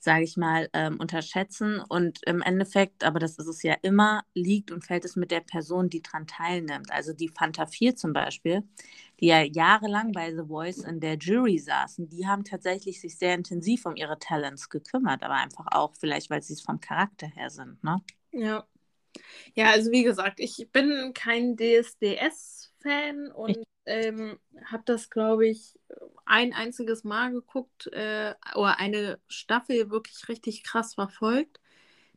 [0.06, 1.82] sage ich mal, ähm, unterschätzen.
[1.82, 5.42] Und im Endeffekt, aber das ist es ja immer, liegt und fällt es mit der
[5.42, 6.92] Person, die daran teilnimmt.
[6.92, 8.64] Also die Fanta 4 zum Beispiel,
[9.20, 13.36] die ja jahrelang bei The Voice in der Jury saßen, die haben tatsächlich sich sehr
[13.36, 17.50] intensiv um ihre Talents gekümmert, aber einfach auch vielleicht, weil sie es vom Charakter her
[17.50, 17.84] sind.
[17.84, 18.02] Ne?
[18.32, 18.66] Ja.
[19.56, 25.80] Ja, also wie gesagt, ich bin kein DSDS-Fan und ähm, habe das, glaube ich,
[26.26, 31.60] ein einziges Mal geguckt äh, oder eine Staffel wirklich richtig krass verfolgt.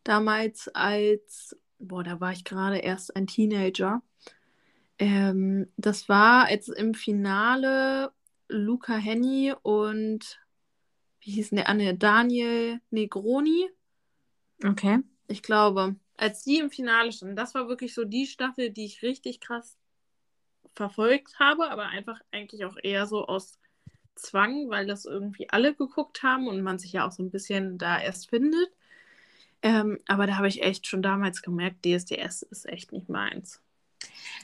[0.05, 4.03] Damals als, boah, da war ich gerade erst ein Teenager.
[4.99, 8.13] Ähm, das war als im Finale
[8.49, 10.41] Luca Henny und
[11.21, 11.95] wie hieß denn der andere?
[11.95, 13.69] Daniel Negroni.
[14.65, 15.01] Okay.
[15.27, 19.03] Ich glaube, als die im Finale standen, das war wirklich so die Staffel, die ich
[19.03, 19.77] richtig krass
[20.79, 23.59] verfolgt habe, aber einfach eigentlich auch eher so aus
[24.15, 27.79] Zwang, weil das irgendwie alle geguckt haben und man sich ja auch so ein bisschen
[27.79, 28.71] da erst findet.
[29.61, 33.61] Ähm, aber da habe ich echt schon damals gemerkt, DSDS ist echt nicht meins.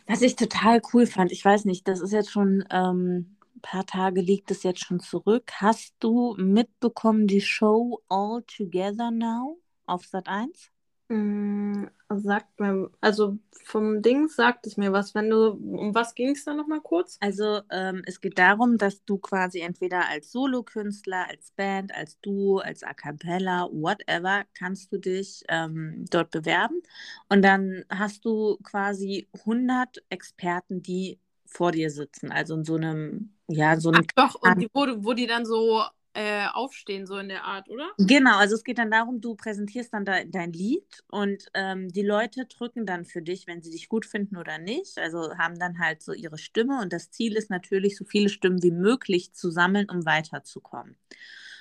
[0.09, 3.87] Was ich total cool fand, ich weiß nicht, das ist jetzt schon ähm, ein paar
[3.87, 5.53] Tage liegt es jetzt schon zurück.
[5.55, 10.74] Hast du mitbekommen die Show All Together Now auf Sat 1?
[11.15, 15.15] Mm, sagt mir, also vom Dings sagt es mir was.
[15.15, 17.19] Wenn du, um was ging es da nochmal kurz?
[17.21, 22.59] Also ähm, es geht darum, dass du quasi entweder als Solokünstler, als Band, als Duo,
[22.59, 26.83] als A Cappella, whatever, kannst du dich ähm, dort bewerben.
[27.29, 32.33] Und dann hast du quasi 100 Experten, die vor dir sitzen.
[32.33, 34.05] Also in so einem, ja, so einem...
[34.17, 37.69] Ach doch, und die, wo, wo die dann so äh, aufstehen, so in der Art,
[37.69, 37.91] oder?
[37.99, 42.03] Genau, also es geht dann darum, du präsentierst dann de dein Lied und ähm, die
[42.03, 44.99] Leute drücken dann für dich, wenn sie dich gut finden oder nicht.
[44.99, 48.63] Also haben dann halt so ihre Stimme und das Ziel ist natürlich, so viele Stimmen
[48.63, 50.97] wie möglich zu sammeln, um weiterzukommen.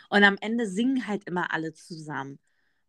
[0.09, 2.37] Und am Ende singen halt immer alle zusammen.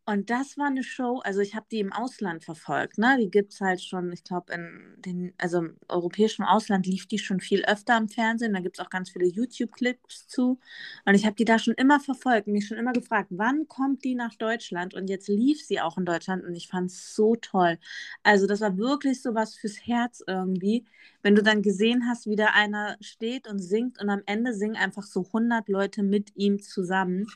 [0.06, 3.16] Und das war eine Show, also ich habe die im Ausland verfolgt, ne?
[3.18, 7.18] Die gibt es halt schon, ich glaube, in den, also im europäischen Ausland lief die
[7.18, 8.52] schon viel öfter im Fernsehen.
[8.52, 10.58] Da gibt es auch ganz viele YouTube-Clips zu.
[11.06, 14.14] Und ich habe die da schon immer verfolgt mich schon immer gefragt, wann kommt die
[14.14, 14.92] nach Deutschland?
[14.92, 17.78] Und jetzt lief sie auch in Deutschland und ich fand es so toll.
[18.22, 20.84] Also das war wirklich so was fürs Herz irgendwie,
[21.22, 24.76] wenn du dann gesehen hast, wie da einer steht und singt und am Ende singen
[24.76, 27.26] einfach so 100 Leute mit ihm zusammen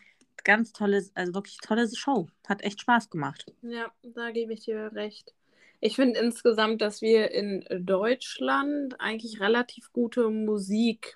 [0.49, 2.27] ganz tolle, also wirklich tolle Show.
[2.49, 3.53] Hat echt Spaß gemacht.
[3.61, 5.35] Ja, da gebe ich dir recht.
[5.81, 11.15] Ich finde insgesamt, dass wir in Deutschland eigentlich relativ gute Musikshows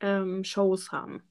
[0.00, 1.22] ähm, haben.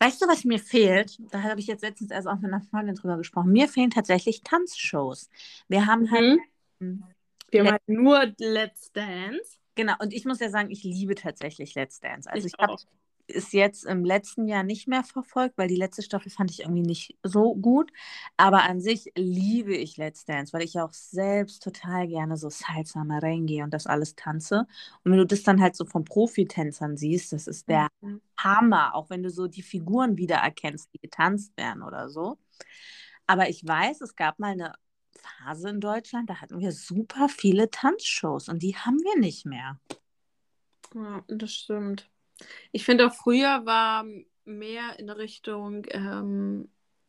[0.00, 1.18] Weißt du, was mir fehlt?
[1.30, 3.52] Da habe ich jetzt letztens erst auch mit einer Freundin drüber gesprochen.
[3.52, 5.30] Mir fehlen tatsächlich Tanzshows.
[5.68, 6.40] Wir haben halt.
[6.80, 7.04] Mhm.
[7.50, 9.58] Wir haben halt nur Let's Dance.
[9.76, 12.28] Genau, und ich muss ja sagen, ich liebe tatsächlich Let's Dance.
[12.28, 12.76] Also ich, ich habe
[13.28, 16.82] ist jetzt im letzten Jahr nicht mehr verfolgt, weil die letzte Staffel fand ich irgendwie
[16.82, 17.92] nicht so gut.
[18.36, 22.48] Aber an sich liebe ich Let's Dance, weil ich ja auch selbst total gerne so
[22.48, 24.66] Salsa, Merengue und das alles tanze.
[25.04, 28.20] Und wenn du das dann halt so von Profitänzern siehst, das ist der mhm.
[28.38, 32.38] Hammer, auch wenn du so die Figuren wiedererkennst, die getanzt werden oder so.
[33.26, 34.74] Aber ich weiß, es gab mal eine
[35.18, 39.78] Phase in Deutschland, da hatten wir super viele Tanzshows und die haben wir nicht mehr.
[40.94, 42.08] Ja, das stimmt.
[42.72, 44.04] Ich finde auch früher war
[44.44, 46.68] mehr in Richtung ähm,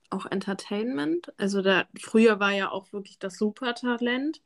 [0.10, 1.34] auch Entertainment.
[1.38, 4.42] Also da früher war ja auch wirklich das Supertalent.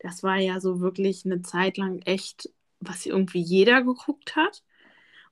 [0.00, 4.62] Das war ja so wirklich eine Zeit lang echt, was irgendwie jeder geguckt hat.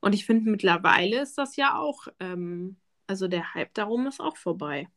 [0.00, 2.76] Und ich finde, mittlerweile ist das ja auch, ähm,
[3.06, 4.88] also der Hype darum ist auch vorbei.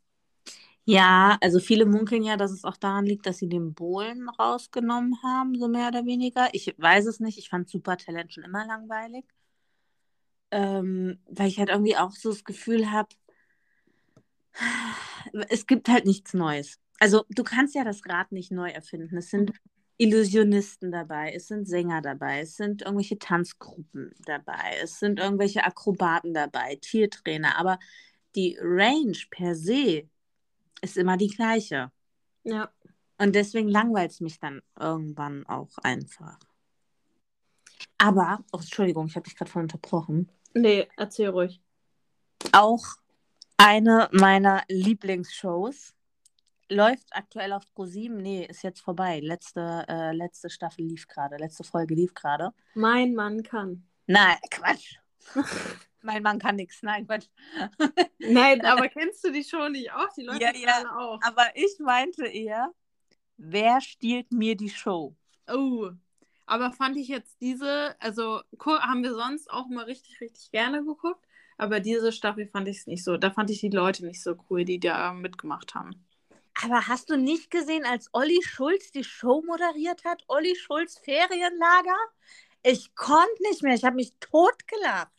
[0.85, 5.15] Ja, also viele munkeln ja, dass es auch daran liegt, dass sie den Bohlen rausgenommen
[5.23, 6.49] haben, so mehr oder weniger.
[6.53, 9.25] Ich weiß es nicht, ich fand Supertalent schon immer langweilig
[10.55, 13.09] ähm, weil ich halt irgendwie auch so das Gefühl habe,
[15.49, 16.79] es gibt halt nichts Neues.
[16.97, 19.17] Also du kannst ja das Rad nicht neu erfinden.
[19.17, 19.51] Es sind
[19.97, 26.33] Illusionisten dabei, es sind Sänger dabei, es sind irgendwelche Tanzgruppen dabei, es sind irgendwelche Akrobaten
[26.33, 27.77] dabei, Tiertrainer, aber
[28.35, 30.09] die Range per se
[30.81, 31.91] ist immer die gleiche.
[32.43, 32.71] Ja.
[33.17, 36.39] Und deswegen langweilt es mich dann irgendwann auch einfach.
[37.97, 40.29] Aber, oh, Entschuldigung, ich habe dich gerade voll unterbrochen.
[40.55, 41.61] Nee, erzähl ruhig.
[42.53, 42.83] Auch
[43.57, 45.93] eine meiner Lieblingsshows.
[46.69, 48.09] Läuft aktuell auf Pro7.
[48.09, 49.19] Nee, ist jetzt vorbei.
[49.19, 51.35] Letzte, äh, letzte Staffel lief gerade.
[51.35, 52.53] Letzte Folge lief gerade.
[52.73, 53.85] Mein Mann kann.
[54.07, 54.95] Nein, Quatsch.
[56.01, 56.81] mein Mann kann nichts.
[56.81, 57.27] Nein, Quatsch.
[58.19, 60.11] Nein, aber kennst du die Show nicht auch?
[60.17, 61.19] Die Leute ja, ja, auch.
[61.21, 62.71] Aber ich meinte eher,
[63.35, 65.15] wer stiehlt mir die Show?
[65.47, 65.91] Oh,
[66.45, 71.25] aber fand ich jetzt diese, also haben wir sonst auch mal richtig, richtig gerne geguckt.
[71.57, 73.17] Aber diese Staffel fand ich es nicht so.
[73.17, 76.05] Da fand ich die Leute nicht so cool, die da mitgemacht haben.
[76.63, 80.23] Aber hast du nicht gesehen, als Olli Schulz die Show moderiert hat?
[80.27, 81.97] Olli Schulz Ferienlager?
[82.63, 83.75] Ich konnte nicht mehr.
[83.75, 85.11] Ich habe mich totgelacht.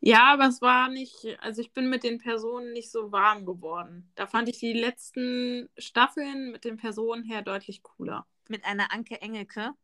[0.00, 4.10] Ja, aber es war nicht, also ich bin mit den Personen nicht so warm geworden.
[4.16, 8.26] Da fand ich die letzten Staffeln mit den Personen her deutlich cooler.
[8.48, 9.74] Mit einer Anke Engelke.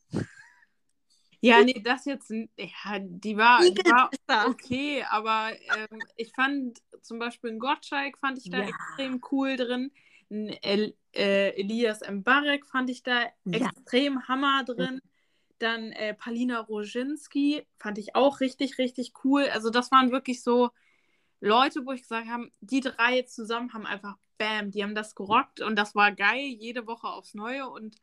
[1.40, 4.10] Ja, nee, das jetzt, ja, die war, die war
[4.48, 8.68] okay, aber ähm, ich fand zum Beispiel einen Gottschalk fand ich da ja.
[8.68, 9.92] extrem cool drin.
[10.30, 13.68] Ein El, äh, Elias Mbarek fand ich da ja.
[13.68, 15.00] extrem Hammer drin.
[15.58, 19.48] Dann äh, Palina Roginski fand ich auch richtig, richtig cool.
[19.52, 20.70] Also das waren wirklich so
[21.40, 25.60] Leute, wo ich gesagt habe, die drei zusammen haben einfach Bam, die haben das gerockt
[25.60, 27.96] und das war geil, jede Woche aufs Neue und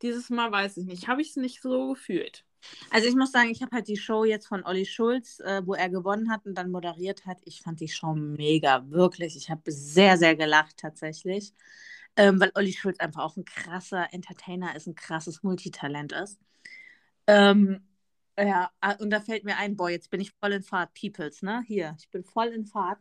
[0.00, 2.44] dieses Mal weiß ich nicht, habe ich es nicht so gefühlt.
[2.90, 5.74] Also ich muss sagen, ich habe halt die Show jetzt von Olli Schulz, äh, wo
[5.74, 7.38] er gewonnen hat und dann moderiert hat.
[7.44, 9.36] Ich fand die Show mega, wirklich.
[9.36, 11.52] Ich habe sehr, sehr gelacht tatsächlich,
[12.16, 16.38] ähm, weil Olli Schulz einfach auch ein krasser Entertainer ist, ein krasses Multitalent ist.
[17.26, 17.86] Ähm,
[18.38, 21.42] ja, ah, und da fällt mir ein, boah, jetzt bin ich voll in Fahrt, Peoples,
[21.42, 21.62] ne?
[21.66, 23.00] Hier, ich bin voll in Fahrt.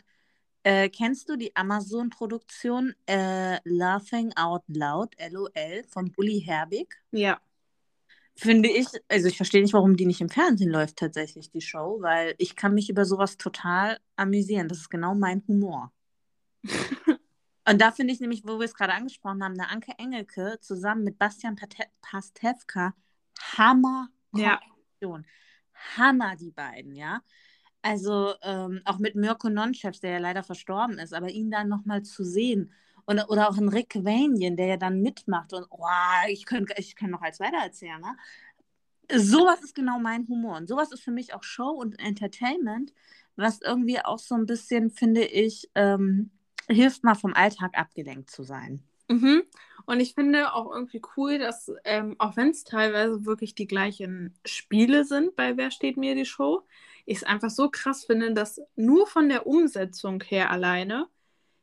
[0.64, 6.96] Äh, kennst du die Amazon-Produktion äh, Laughing Out Loud, LOL, von Bully Herbig?
[7.12, 7.40] Ja.
[8.36, 11.98] Finde ich, also ich verstehe nicht, warum die nicht im Fernsehen läuft tatsächlich, die Show,
[12.02, 14.68] weil ich kann mich über sowas total amüsieren.
[14.68, 15.92] Das ist genau mein Humor.
[17.68, 21.04] Und da finde ich nämlich, wo wir es gerade angesprochen haben, eine Anke Engelke zusammen
[21.04, 21.56] mit Bastian
[22.02, 22.94] Pastewka,
[23.58, 24.60] Hammer Ja.
[25.98, 27.22] Hammer, die beiden, ja.
[27.82, 32.04] Also ähm, auch mit Mirko Nonchefs, der ja leider verstorben ist, aber ihn dann nochmal
[32.04, 32.74] zu sehen.
[33.06, 35.54] Und, oder auch ein Rick Vanian, der ja dann mitmacht.
[35.54, 35.86] Und oh,
[36.28, 38.02] ich kann, ich kann noch als weiter erzählen.
[38.02, 38.18] Ne?
[39.20, 40.58] Sowas ist genau mein Humor.
[40.58, 42.94] Und sowas ist für mich auch Show und Entertainment,
[43.36, 46.32] was irgendwie auch so ein bisschen, finde ich, ähm,
[46.68, 48.82] hilft mal vom Alltag abgelenkt zu sein.
[49.10, 49.44] Mhm.
[49.86, 54.34] Und ich finde auch irgendwie cool, dass, ähm, auch wenn es teilweise wirklich die gleichen
[54.46, 56.64] Spiele sind bei Wer steht mir die Show,
[57.06, 61.08] ich es einfach so krass finde, dass nur von der Umsetzung her alleine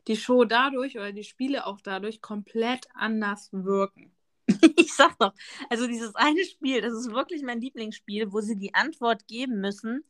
[0.09, 4.12] die Show dadurch oder die Spiele auch dadurch komplett anders wirken.
[4.77, 5.35] Ich sag doch,
[5.68, 10.03] also dieses eine Spiel, das ist wirklich mein Lieblingsspiel, wo sie die Antwort geben müssen,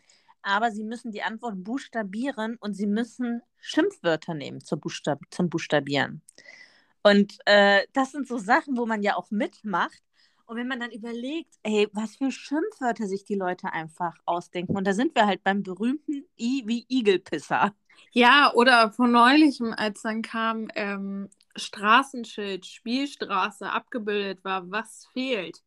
[0.43, 6.23] aber sie müssen die Antwort buchstabieren und sie müssen Schimpfwörter nehmen zum, Buchstab zum Buchstabieren.
[7.03, 10.03] Und äh, das sind so Sachen, wo man ja auch mitmacht.
[10.49, 14.77] Und wenn man dann überlegt, ey, was für Schimpfwörter sich die Leute einfach ausdenken.
[14.79, 17.75] Und da sind wir halt beim berühmten I wie Igelpisser.
[18.13, 25.63] Ja, oder vor neulichem, als dann kam ähm, Straßenschild, Spielstraße abgebildet war, was fehlt.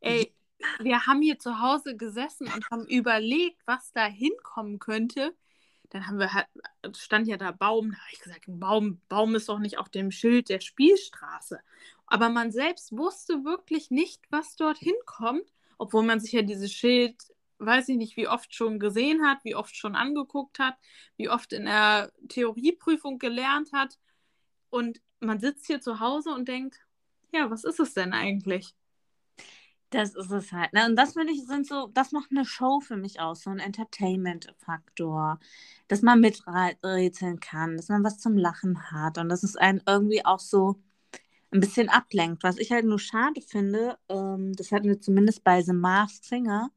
[0.00, 0.34] Ey,
[0.78, 5.34] wir haben hier zu Hause gesessen und haben überlegt, was da hinkommen könnte.
[5.88, 6.48] Dann haben wir halt,
[6.94, 10.10] stand ja da Baum, da habe ich gesagt, Baum, Baum ist doch nicht auf dem
[10.10, 11.60] Schild der Spielstraße.
[12.08, 15.44] Aber man selbst wusste wirklich nicht, was dort hinkommt,
[15.76, 17.16] obwohl man sich ja dieses Schild,
[17.58, 20.76] weiß ich nicht, wie oft schon gesehen hat, wie oft schon angeguckt hat,
[21.16, 23.98] wie oft in der Theorieprüfung gelernt hat.
[24.70, 26.78] Und man sitzt hier zu Hause und denkt,
[27.32, 28.74] ja, was ist es denn eigentlich?
[29.90, 30.72] Das ist es halt.
[30.74, 30.84] Ne?
[30.86, 33.58] Und das finde ich, sind so, das macht eine Show für mich aus, so ein
[33.58, 35.40] Entertainment-Faktor,
[35.88, 40.24] dass man miträtseln kann, dass man was zum Lachen hat und dass es einen irgendwie
[40.24, 40.76] auch so
[41.52, 42.42] ein bisschen ablenkt.
[42.42, 46.70] Was ich halt nur schade finde, ähm, das hatten wir zumindest bei The Masked Singer,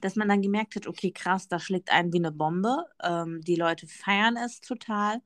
[0.00, 2.84] dass man dann gemerkt hat, okay, krass, da schlägt einen wie eine Bombe.
[3.02, 5.20] Ähm, die Leute feiern es total.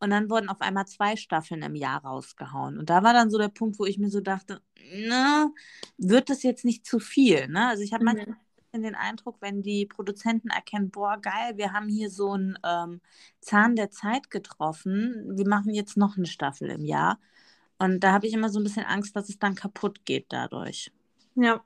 [0.00, 2.78] Und dann wurden auf einmal zwei Staffeln im Jahr rausgehauen.
[2.78, 5.52] Und da war dann so der Punkt, wo ich mir so dachte, ne,
[5.96, 7.46] wird das jetzt nicht zu viel?
[7.48, 7.68] Ne?
[7.68, 8.36] Also ich habe Mhm.
[8.72, 13.00] manchmal den Eindruck, wenn die Produzenten erkennen, boah, geil, wir haben hier so einen ähm,
[13.40, 17.18] Zahn der Zeit getroffen, wir machen jetzt noch eine Staffel im Jahr.
[17.82, 20.92] Und da habe ich immer so ein bisschen Angst, dass es dann kaputt geht dadurch.
[21.34, 21.64] Ja.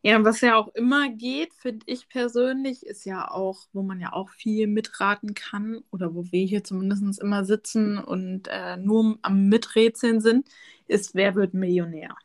[0.00, 4.12] Ja, was ja auch immer geht, finde ich persönlich, ist ja auch, wo man ja
[4.12, 9.48] auch viel mitraten kann oder wo wir hier zumindest immer sitzen und äh, nur am
[9.48, 10.48] Miträtseln sind,
[10.86, 12.16] ist Wer wird Millionär?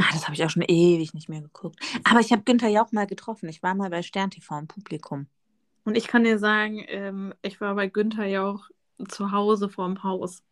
[0.00, 1.78] Ah, das habe ich auch schon ewig nicht mehr geguckt.
[2.04, 3.48] Aber ich habe Günther Jauch mal getroffen.
[3.48, 5.28] Ich war mal bei Stern TV im Publikum.
[5.84, 8.70] Und ich kann dir sagen, ähm, ich war bei Günther Jauch
[9.08, 10.42] zu Hause vorm Haus.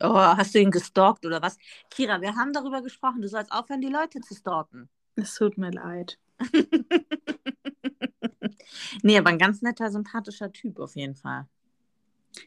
[0.00, 1.58] Oh, hast du ihn gestalkt oder was?
[1.90, 3.20] Kira, wir haben darüber gesprochen.
[3.20, 4.88] Du sollst aufhören, die Leute zu stalken.
[5.16, 6.18] Es tut mir leid.
[9.02, 11.48] nee, aber ein ganz netter, sympathischer Typ auf jeden Fall.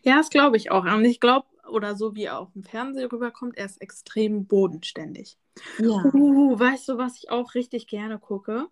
[0.04, 0.86] Ja, das glaube ich auch.
[0.86, 5.38] Und ich glaube, oder so wie er auch im Fernsehen rüberkommt, er ist extrem bodenständig.
[5.78, 6.06] Ja.
[6.14, 8.68] Uh, weißt du, was ich auch richtig gerne gucke?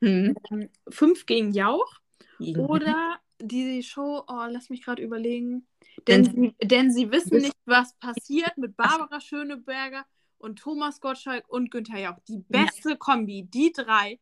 [0.00, 0.34] Hm.
[0.50, 2.00] Ähm, Fünf gegen Jauch
[2.38, 2.60] Mhm.
[2.60, 5.66] oder die Show, oh, lass mich gerade überlegen.
[6.06, 10.04] Denn, Denn- sie, denn sie wissen Wiss- nicht, was passiert mit Barbara Schöneberger
[10.38, 12.18] und Thomas Gottschalk und Günther Jauch.
[12.28, 12.64] Die Ja.
[12.64, 14.20] beste Kombi, die drei.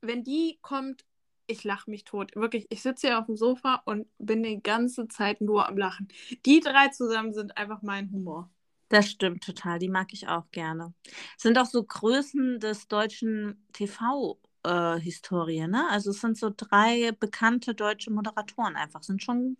[0.00, 1.04] Wenn die kommt,
[1.48, 2.36] ich lache mich tot.
[2.36, 6.08] Wirklich, ich sitze hier auf dem Sofa und bin die ganze Zeit nur am Lachen.
[6.46, 8.50] Die drei zusammen sind einfach mein Humor.
[8.90, 9.78] Das stimmt total.
[9.78, 10.94] Die mag ich auch gerne.
[11.36, 13.66] Sind auch so Größen des deutschen
[14.68, 15.88] TV-Historie, ne?
[15.90, 19.02] Also es sind so drei bekannte deutsche Moderatoren einfach.
[19.02, 19.56] Sind schon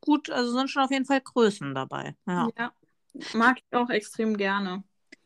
[0.00, 2.14] gut, also sind schon auf jeden Fall Größen dabei.
[2.26, 2.48] Ja.
[2.56, 2.72] Ja,
[3.34, 4.84] mag ich auch extrem gerne.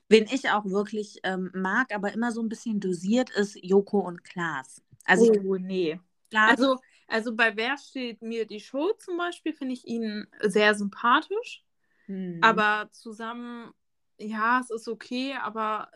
[0.09, 4.25] Wen ich auch wirklich ähm, mag, aber immer so ein bisschen dosiert, ist Joko und
[4.25, 4.83] Klaas.
[5.05, 5.99] Also ich oh, nee.
[6.31, 10.75] Klaas, Also, also bei Wer steht mir die Show zum Beispiel, finde ich ihn sehr
[10.75, 11.65] sympathisch.
[12.07, 12.41] hm.
[12.43, 13.73] Aber zusammen,
[14.19, 15.91] ja, es ist okay, aber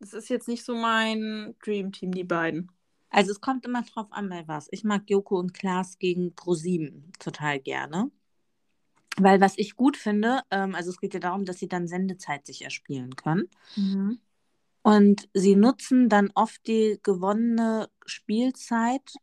[0.00, 2.70] es ist jetzt nicht so mein Dream-Team, die beiden.
[3.10, 4.68] Also es kommt immer drauf an, bei was.
[4.70, 8.10] Ich mag Joko und Klaas gegen ProSieben total gerne.
[9.16, 12.46] Weil was ich gut finde, ähm, also es geht ja darum, dass sie dann Sendezeit
[12.46, 13.48] sich erspielen können.
[14.82, 19.14] Und sie nutzen dann oft die gewonnene Spielzeit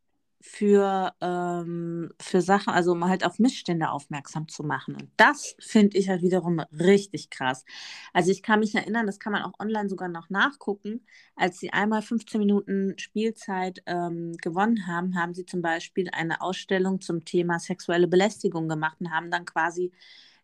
[0.47, 4.95] für, ähm, für Sachen, also um halt auf Missstände aufmerksam zu machen.
[4.95, 7.65] Und das finde ich halt wiederum richtig krass.
[8.13, 11.03] Also ich kann mich erinnern, das kann man auch online sogar noch nachgucken.
[11.35, 17.01] Als sie einmal 15 Minuten Spielzeit ähm, gewonnen haben, haben sie zum Beispiel eine Ausstellung
[17.01, 19.91] zum Thema sexuelle Belästigung gemacht und haben dann quasi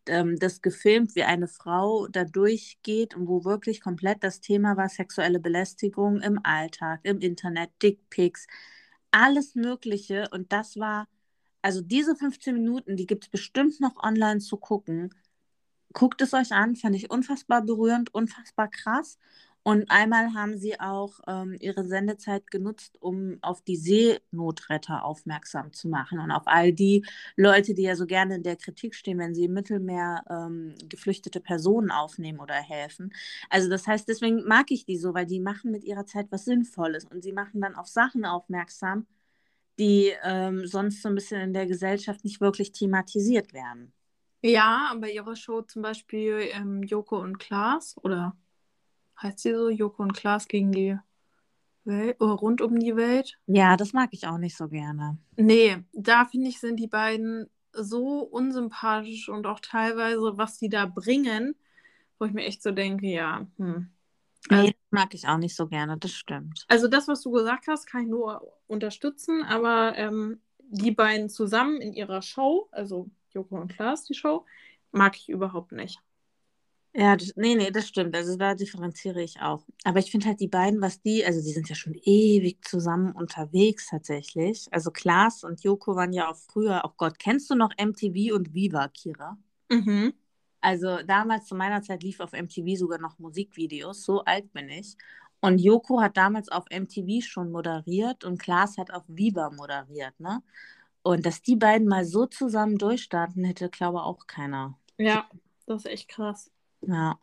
[0.07, 4.89] ähm, das gefilmt, wie eine Frau da durchgeht und wo wirklich komplett das Thema war
[4.89, 8.47] sexuelle Belästigung im Alltag, im Internet, Dickpics,
[9.11, 10.27] alles Mögliche.
[10.31, 11.07] Und das war,
[11.61, 15.13] also diese 15 Minuten, die gibt es bestimmt noch online zu gucken.
[15.93, 19.17] Guckt es euch an, fand ich unfassbar berührend, unfassbar krass.
[19.63, 25.87] Und einmal haben sie auch ähm, ihre Sendezeit genutzt, um auf die Seenotretter aufmerksam zu
[25.87, 27.05] machen und auf all die
[27.35, 31.39] Leute, die ja so gerne in der Kritik stehen, wenn sie im Mittelmeer ähm, geflüchtete
[31.41, 33.13] Personen aufnehmen oder helfen.
[33.51, 36.45] Also das heißt, deswegen mag ich die so, weil die machen mit ihrer Zeit was
[36.45, 39.05] Sinnvolles und sie machen dann auf Sachen aufmerksam,
[39.77, 43.93] die ähm, sonst so ein bisschen in der Gesellschaft nicht wirklich thematisiert werden.
[44.41, 48.35] Ja, bei ihrer Show zum Beispiel ähm, Joko und Klaas oder
[49.21, 50.97] heißt sie so, Joko und Klaas gegen die
[51.83, 53.37] Welt oder rund um die Welt.
[53.47, 55.17] Ja, das mag ich auch nicht so gerne.
[55.35, 60.85] Nee, da finde ich, sind die beiden so unsympathisch und auch teilweise, was die da
[60.85, 61.55] bringen,
[62.19, 63.89] wo ich mir echt so denke, ja, hm.
[64.49, 66.65] Also, nee, das mag ich auch nicht so gerne, das stimmt.
[66.67, 71.79] Also das, was du gesagt hast, kann ich nur unterstützen, aber ähm, die beiden zusammen
[71.79, 74.45] in ihrer Show, also Joko und Klaas, die Show,
[74.91, 75.99] mag ich überhaupt nicht.
[76.93, 78.15] Ja, das, nee, nee, das stimmt.
[78.15, 79.63] Also da differenziere ich auch.
[79.85, 83.13] Aber ich finde halt die beiden, was die, also die sind ja schon ewig zusammen
[83.13, 84.67] unterwegs tatsächlich.
[84.71, 88.53] Also Klaas und Joko waren ja auch früher, oh Gott, kennst du noch MTV und
[88.53, 89.37] Viva, Kira?
[89.69, 90.13] Mhm.
[90.59, 94.97] Also damals zu meiner Zeit lief auf MTV sogar noch Musikvideos, so alt bin ich.
[95.39, 100.43] Und Joko hat damals auf MTV schon moderiert und Klaas hat auf Viva moderiert, ne?
[101.03, 104.77] Und dass die beiden mal so zusammen durchstarten, hätte, glaube ich, auch keiner.
[104.97, 105.27] Ja,
[105.65, 106.51] das ist echt krass.
[106.81, 107.19] Ja.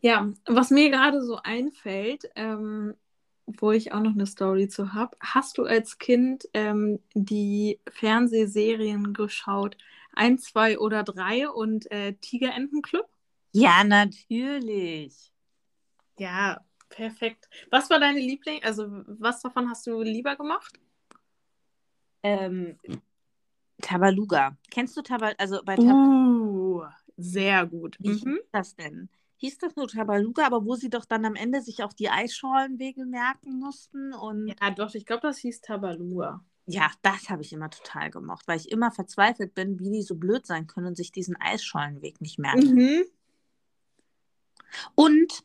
[0.00, 2.94] Ja, was mir gerade so einfällt, ähm,
[3.46, 9.14] wo ich auch noch eine Story zu habe, hast du als Kind ähm, die Fernsehserien
[9.14, 9.76] geschaut?
[10.12, 13.08] Ein, zwei oder drei und äh, Tigerentenclub?
[13.52, 15.32] Ja, natürlich.
[16.18, 17.48] Ja, perfekt.
[17.70, 18.62] Was war deine Liebling?
[18.62, 20.78] Also, was davon hast du lieber gemacht?
[22.22, 22.78] Ähm,
[23.80, 24.56] Tabaluga.
[24.70, 25.36] Kennst du Tabaluga?
[25.38, 26.43] Also bei Tab uh,
[27.16, 27.96] sehr gut.
[28.00, 28.18] Wie mhm.
[28.18, 29.08] hieß das denn?
[29.36, 33.04] Hieß das nur Tabaluga, aber wo sie doch dann am Ende sich auch die Eisscholenwege
[33.04, 34.48] merken mussten und.
[34.48, 36.42] Ja, doch, ich glaube, das hieß Tabaluga.
[36.66, 40.14] Ja, das habe ich immer total gemocht, weil ich immer verzweifelt bin, wie die so
[40.14, 42.74] blöd sein können und sich diesen Eisscholenweg nicht merken.
[42.74, 43.04] Mhm.
[44.94, 45.44] Und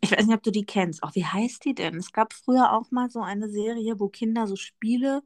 [0.00, 1.02] ich weiß nicht, ob du die kennst.
[1.02, 1.96] Auch wie heißt die denn?
[1.96, 5.22] Es gab früher auch mal so eine Serie, wo Kinder so Spiele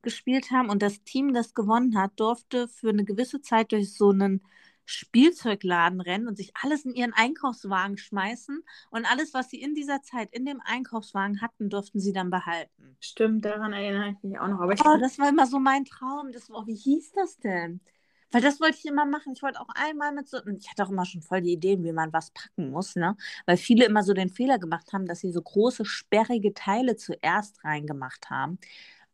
[0.00, 4.10] gespielt haben und das Team, das gewonnen hat, durfte für eine gewisse Zeit durch so
[4.10, 4.40] einen
[4.84, 10.02] Spielzeugladen rennen und sich alles in ihren Einkaufswagen schmeißen und alles, was sie in dieser
[10.02, 12.96] Zeit in dem Einkaufswagen hatten, durften sie dann behalten.
[13.00, 14.60] Stimmt, daran erinnere ich mich auch noch.
[14.60, 16.32] Aber oh, das war immer so mein Traum.
[16.32, 17.80] Das war, wie hieß das denn?
[18.34, 19.32] Weil das wollte ich immer machen.
[19.34, 21.92] Ich wollte auch einmal mit so, ich hatte auch immer schon voll die Ideen, wie
[21.92, 23.16] man was packen muss, ne?
[23.46, 27.62] Weil viele immer so den Fehler gemacht haben, dass sie so große, sperrige Teile zuerst
[27.62, 28.58] reingemacht haben.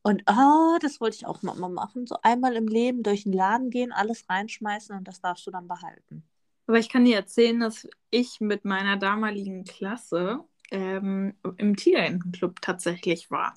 [0.02, 2.06] Und oh, das wollte ich auch mal machen.
[2.06, 5.68] So einmal im Leben durch den Laden gehen, alles reinschmeißen und das darfst du dann
[5.68, 6.24] behalten.
[6.66, 13.30] Aber ich kann dir erzählen, dass ich mit meiner damaligen Klasse ähm, im Tigerentenclub tatsächlich
[13.30, 13.54] war.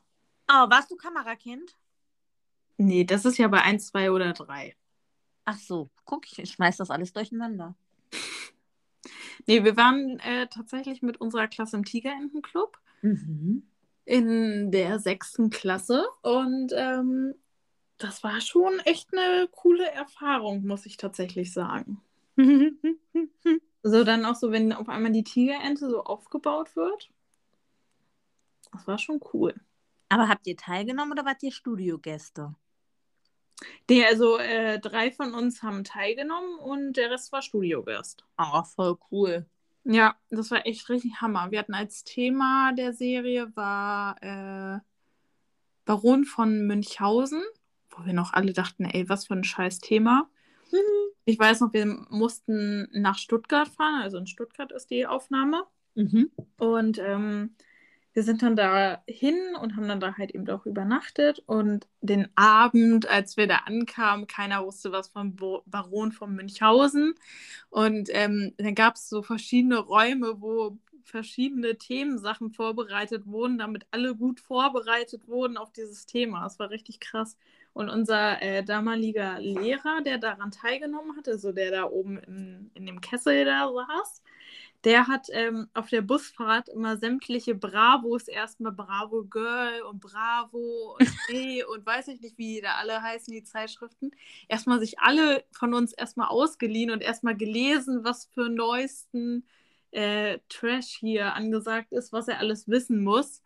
[0.49, 1.77] Oh, warst du Kamerakind?
[2.77, 4.75] Nee, das ist ja bei 1, 2 oder 3.
[5.45, 7.75] Ach so, guck, ich schmeiß das alles durcheinander.
[9.47, 12.79] nee, wir waren äh, tatsächlich mit unserer Klasse im Tigerentenclub.
[13.01, 13.63] Mhm
[14.05, 17.35] in der sechsten Klasse und ähm,
[17.97, 22.01] das war schon echt eine coole Erfahrung, muss ich tatsächlich sagen.
[23.83, 27.09] so dann auch so, wenn auf einmal die Tigerente so aufgebaut wird.
[28.71, 29.53] Das war schon cool.
[30.09, 32.55] Aber habt ihr teilgenommen oder wart ihr Studiogäste?
[33.89, 38.25] Nee, also äh, drei von uns haben teilgenommen und der Rest war Studiogast.
[38.37, 39.45] Oh, voll cool.
[39.85, 41.51] Ja, das war echt richtig Hammer.
[41.51, 44.79] Wir hatten als Thema der Serie war äh,
[45.85, 47.43] Baron von Münchhausen,
[47.89, 50.29] wo wir noch alle dachten, ey, was für ein scheiß Thema.
[50.71, 50.77] Mhm.
[51.25, 55.65] Ich weiß noch, wir mussten nach Stuttgart fahren, also in Stuttgart ist die Aufnahme.
[55.95, 56.31] Mhm.
[56.57, 57.55] Und ähm,
[58.13, 61.41] wir sind dann da hin und haben dann da halt eben auch übernachtet.
[61.47, 65.35] Und den Abend, als wir da ankamen, keiner wusste was vom
[65.65, 67.15] Baron von Münchhausen.
[67.69, 74.15] Und ähm, dann gab es so verschiedene Räume, wo verschiedene Themensachen vorbereitet wurden, damit alle
[74.15, 76.43] gut vorbereitet wurden auf dieses Thema.
[76.43, 77.35] Das war richtig krass.
[77.73, 82.85] Und unser äh, damaliger Lehrer, der daran teilgenommen hatte, so der da oben in, in
[82.85, 84.21] dem Kessel da saß,
[84.83, 91.07] der hat ähm, auf der Busfahrt immer sämtliche Bravos, erstmal Bravo Girl und Bravo und
[91.27, 94.11] Hey und weiß ich nicht, wie die da alle heißen, die Zeitschriften,
[94.49, 99.45] erstmal sich alle von uns erstmal ausgeliehen und erstmal gelesen, was für neuesten
[99.91, 103.41] äh, Trash hier angesagt ist, was er alles wissen muss.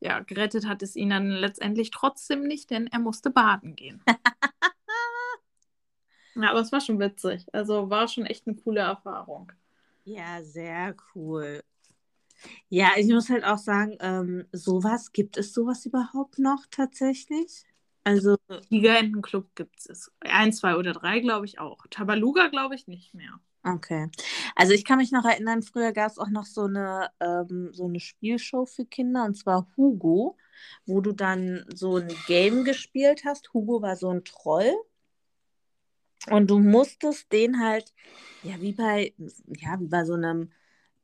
[0.00, 4.02] Ja, gerettet hat es ihn dann letztendlich trotzdem nicht, denn er musste baden gehen.
[6.36, 7.44] ja, aber es war schon witzig.
[7.52, 9.52] Also war schon echt eine coole Erfahrung.
[10.08, 11.62] Ja, sehr cool.
[12.70, 17.66] Ja, ich muss halt auch sagen, ähm, sowas, gibt es sowas überhaupt noch tatsächlich?
[18.04, 18.36] Also.
[18.70, 20.10] Gigantenclub gibt es.
[20.20, 21.86] Ein, zwei oder drei, glaube ich auch.
[21.90, 23.38] Tabaluga, glaube ich, nicht mehr.
[23.62, 24.08] Okay.
[24.56, 27.84] Also ich kann mich noch erinnern, früher gab es auch noch so eine, ähm, so
[27.84, 30.38] eine Spielshow für Kinder, und zwar Hugo,
[30.86, 33.52] wo du dann so ein Game gespielt hast.
[33.52, 34.72] Hugo war so ein Troll
[36.30, 37.92] und du musstest den halt,
[38.42, 39.14] ja, wie bei,
[39.46, 40.50] ja, wie bei so einem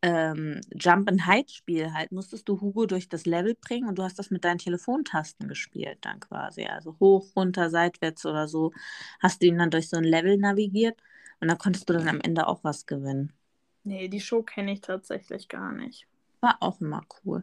[0.02, 4.44] ähm, Jump-and-Hide-Spiel halt, musstest du Hugo durch das Level bringen und du hast das mit
[4.44, 6.64] deinen Telefontasten gespielt dann quasi.
[6.64, 8.72] Also hoch, runter, seitwärts oder so.
[9.20, 11.00] Hast du ihn dann durch so ein Level navigiert
[11.40, 13.32] und da konntest du dann am Ende auch was gewinnen.
[13.84, 16.06] Nee, die Show kenne ich tatsächlich gar nicht.
[16.40, 17.42] War auch immer cool.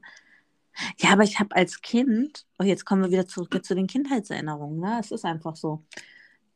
[0.98, 4.80] Ja, aber ich habe als Kind, oh, jetzt kommen wir wieder zurück zu den Kindheitserinnerungen,
[4.80, 5.00] ne?
[5.00, 5.84] Es ist einfach so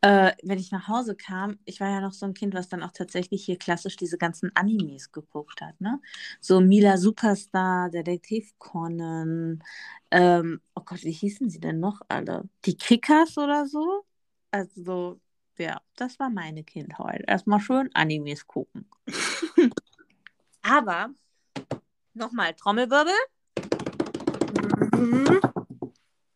[0.06, 2.84] äh, wenn ich nach Hause kam, ich war ja noch so ein Kind, was dann
[2.84, 6.00] auch tatsächlich hier klassisch diese ganzen Animes geguckt hat, ne?
[6.40, 9.64] So Mila Superstar, Detektiv Conan,
[10.12, 12.48] ähm, oh Gott, wie hießen sie denn noch alle?
[12.66, 14.06] Die Kickers oder so?
[14.52, 15.20] Also,
[15.58, 17.24] ja, das war meine Kindheit.
[17.26, 18.88] Erstmal schön Animes gucken.
[20.62, 21.10] Aber,
[22.14, 23.14] nochmal, Trommelwirbel.
[24.94, 25.40] Mhm.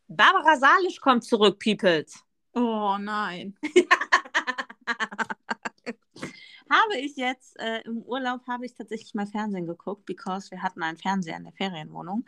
[0.08, 2.26] Barbara Salisch kommt zurück, Peoples.
[2.60, 3.56] Oh nein.
[6.70, 10.84] habe ich jetzt äh, im Urlaub habe ich tatsächlich mal Fernsehen geguckt, because wir hatten
[10.84, 12.26] einen Fernseher in der Ferienwohnung.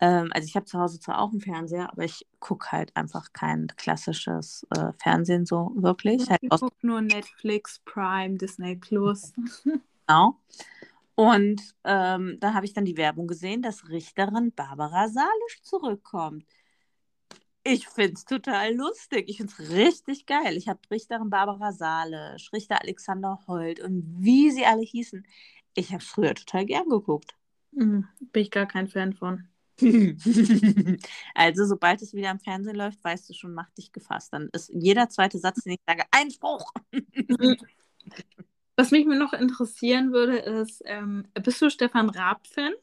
[0.00, 3.34] Ähm, also ich habe zu Hause zwar auch einen Fernseher, aber ich gucke halt einfach
[3.34, 6.22] kein klassisches äh, Fernsehen so wirklich.
[6.22, 9.34] Ich halt gucke nur Netflix, Prime, Disney Plus.
[10.06, 10.40] genau.
[11.16, 16.46] Und ähm, da habe ich dann die Werbung gesehen, dass Richterin Barbara Salisch zurückkommt.
[17.68, 19.28] Ich finde es total lustig.
[19.28, 20.56] Ich finde es richtig geil.
[20.56, 25.26] Ich habe Richterin Barbara Salisch, Richter Alexander Holt und wie sie alle hießen.
[25.74, 27.34] Ich habe es früher total gern geguckt.
[27.72, 29.48] Mhm, bin ich gar kein Fan von.
[31.34, 34.32] also, sobald es wieder im Fernsehen läuft, weißt du schon, mach dich gefasst.
[34.32, 36.72] Dann ist jeder zweite Satz, den ich sage, Einspruch.
[38.76, 42.74] Was mich noch interessieren würde, ist, ähm, bist du Stefan Raab-Fan?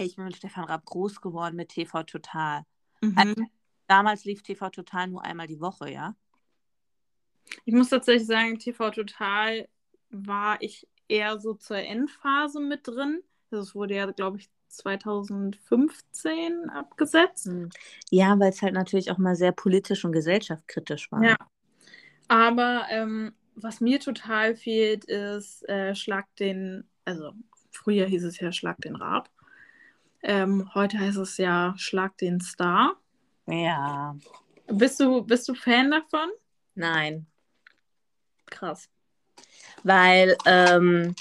[0.00, 2.62] Ich bin mit Stefan Raab groß geworden mit TV Total.
[3.00, 3.14] Mhm.
[3.16, 3.34] Also,
[3.86, 6.16] Damals lief TV Total nur einmal die Woche, ja?
[7.64, 9.68] Ich muss tatsächlich sagen, TV Total
[10.10, 13.22] war ich eher so zur Endphase mit drin.
[13.50, 17.46] Das wurde ja, glaube ich, 2015 abgesetzt.
[17.46, 17.70] Hm.
[18.10, 21.22] Ja, weil es halt natürlich auch mal sehr politisch und gesellschaftskritisch war.
[21.22, 21.36] Ja.
[22.28, 27.32] Aber ähm, was mir total fehlt, ist äh, Schlag den, also
[27.70, 29.30] früher hieß es ja Schlag den Rab.
[30.22, 32.96] Ähm, heute heißt es ja Schlag den Star.
[33.46, 34.16] Ja.
[34.66, 36.30] Bist du, bist du Fan davon?
[36.74, 37.26] Nein.
[38.46, 38.88] Krass.
[39.82, 41.14] Weil, ähm,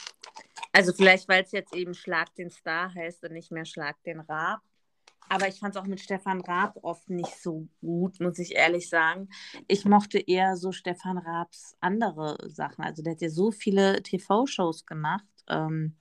[0.72, 4.20] also vielleicht, weil es jetzt eben Schlag den Star heißt und nicht mehr Schlag den
[4.22, 4.62] Raab.
[5.30, 8.90] Aber ich fand es auch mit Stefan Raab oft nicht so gut, muss ich ehrlich
[8.90, 9.30] sagen.
[9.68, 12.84] Ich mochte eher so Stefan Raabs andere Sachen.
[12.84, 15.26] Also der hat ja so viele TV-Shows gemacht.
[15.48, 15.96] Ähm,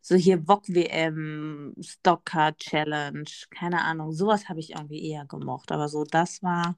[0.00, 5.72] so hier VOG WM, Stocker Challenge, keine Ahnung, sowas habe ich irgendwie eher gemocht.
[5.72, 6.76] Aber so, das war,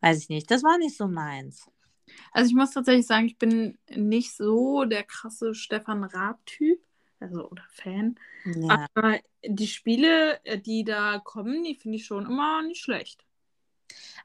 [0.00, 1.70] weiß ich nicht, das war nicht so meins.
[2.32, 6.80] Also ich muss tatsächlich sagen, ich bin nicht so der krasse Stefan Raab-Typ,
[7.20, 8.16] also oder Fan.
[8.44, 8.86] Ja.
[8.94, 13.24] Aber die Spiele, äh, die da kommen, die finde ich schon immer nicht schlecht.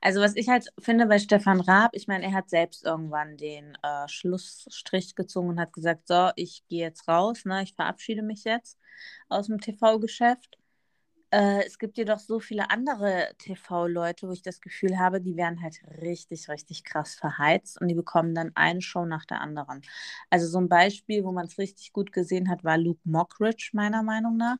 [0.01, 3.77] Also was ich halt finde bei Stefan Raab, ich meine, er hat selbst irgendwann den
[3.83, 8.43] äh, Schlussstrich gezogen und hat gesagt, so, ich gehe jetzt raus, ne, ich verabschiede mich
[8.43, 8.79] jetzt
[9.29, 10.57] aus dem TV-Geschäft.
[11.31, 15.61] Äh, es gibt jedoch so viele andere TV-Leute, wo ich das Gefühl habe, die werden
[15.61, 19.81] halt richtig, richtig krass verheizt und die bekommen dann eine Show nach der anderen.
[20.29, 24.03] Also so ein Beispiel, wo man es richtig gut gesehen hat, war Luke Mockridge, meiner
[24.03, 24.57] Meinung nach.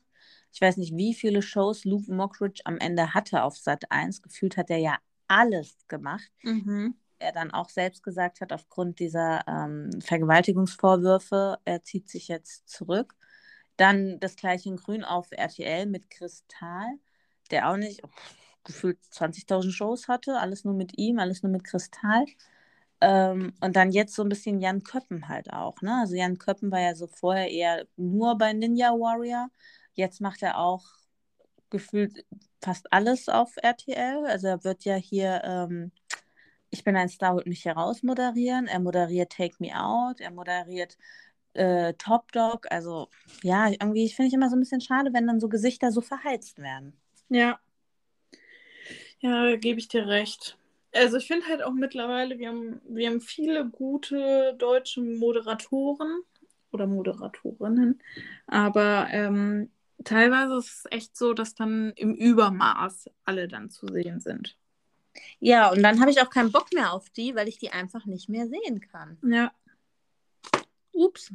[0.54, 4.22] Ich weiß nicht, wie viele Shows Luke Mockridge am Ende hatte auf Sat 1.
[4.22, 4.98] Gefühlt hat er ja
[5.28, 6.30] alles gemacht.
[6.44, 6.96] Mhm.
[7.20, 13.16] Er dann auch selbst gesagt hat, aufgrund dieser ähm, Vergewaltigungsvorwürfe, er zieht sich jetzt zurück.
[13.78, 16.98] Dann das gleiche in Grün auf RTL mit Kristall,
[17.52, 18.10] der auch nicht oh,
[18.64, 22.26] gefühlt 20.000 Shows hatte, alles nur mit ihm, alles nur mit Kristall.
[23.02, 25.82] Ähm, und dann jetzt so ein bisschen Jan Köppen halt auch.
[25.82, 26.00] Ne?
[26.02, 29.50] Also Jan Köppen war ja so vorher eher nur bei Ninja Warrior.
[30.02, 30.84] Jetzt macht er auch
[31.70, 32.26] gefühlt
[32.62, 34.26] fast alles auf RTL.
[34.26, 35.92] Also er wird ja hier ähm,
[36.72, 38.68] Ich bin ein Star, holt mich heraus moderieren.
[38.68, 40.22] Er moderiert Take Me Out.
[40.22, 40.98] Er moderiert
[41.54, 42.68] äh, Top Dog.
[42.72, 43.10] Also
[43.44, 46.60] ja, irgendwie finde ich immer so ein bisschen schade, wenn dann so Gesichter so verheizt
[46.60, 46.94] werden.
[47.30, 47.60] Ja.
[49.20, 50.58] Ja, gebe ich dir recht.
[50.94, 56.22] Also ich finde halt auch mittlerweile, wir haben, wir haben viele gute deutsche Moderatoren
[56.72, 58.02] oder Moderatorinnen,
[58.48, 59.72] aber ähm,
[60.04, 64.58] teilweise ist es echt so, dass dann im Übermaß alle dann zu sehen sind.
[65.40, 68.06] Ja, und dann habe ich auch keinen Bock mehr auf die, weil ich die einfach
[68.06, 69.18] nicht mehr sehen kann.
[69.24, 69.52] Ja.
[70.94, 71.32] Ups.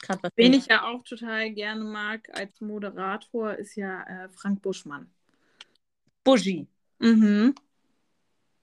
[0.00, 4.62] Grad was Wen ich ja auch total gerne mag als Moderator, ist ja äh, Frank
[4.62, 5.10] Buschmann.
[6.24, 6.68] Buschi.
[6.98, 7.54] Mhm.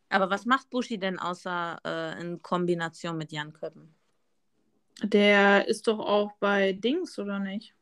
[0.09, 3.93] Aber was macht Buschi denn außer äh, in Kombination mit Jan Köppen?
[5.03, 7.75] Der ist doch auch bei Dings, oder nicht?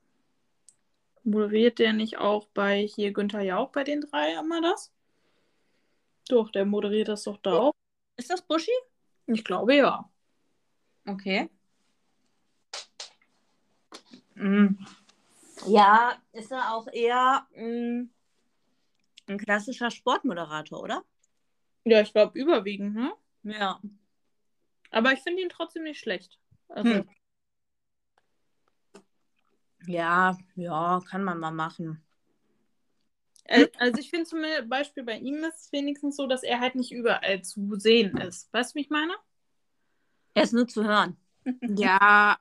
[1.24, 4.91] Moderiert der nicht auch bei hier Günther Jauch bei den drei immer das?
[6.30, 7.74] Doch, der moderiert das doch da auch.
[8.17, 8.71] Ist das Buschi?
[9.28, 10.09] Ich glaube ja.
[11.05, 11.49] Okay.
[14.36, 14.86] Mhm.
[15.67, 18.09] Ja, ist er auch eher mh, mm,
[19.28, 21.03] ein klassischer Sportmoderator, oder?
[21.86, 23.13] Ja, ich glaube überwiegend, ne?
[23.43, 23.80] Ja.
[24.91, 26.39] Aber ich finde ihn trotzdem nicht schlecht.
[26.69, 27.09] Also, hm.
[29.86, 32.01] Ja, ja, kann man mal machen.
[33.77, 36.91] Also ich finde zum Beispiel bei ihm ist es wenigstens so, dass er halt nicht
[36.93, 38.51] überall zu sehen ist.
[38.53, 39.13] Weißt du, wie ich meine?
[40.34, 41.17] Er ist nur zu hören.
[41.75, 42.38] Ja,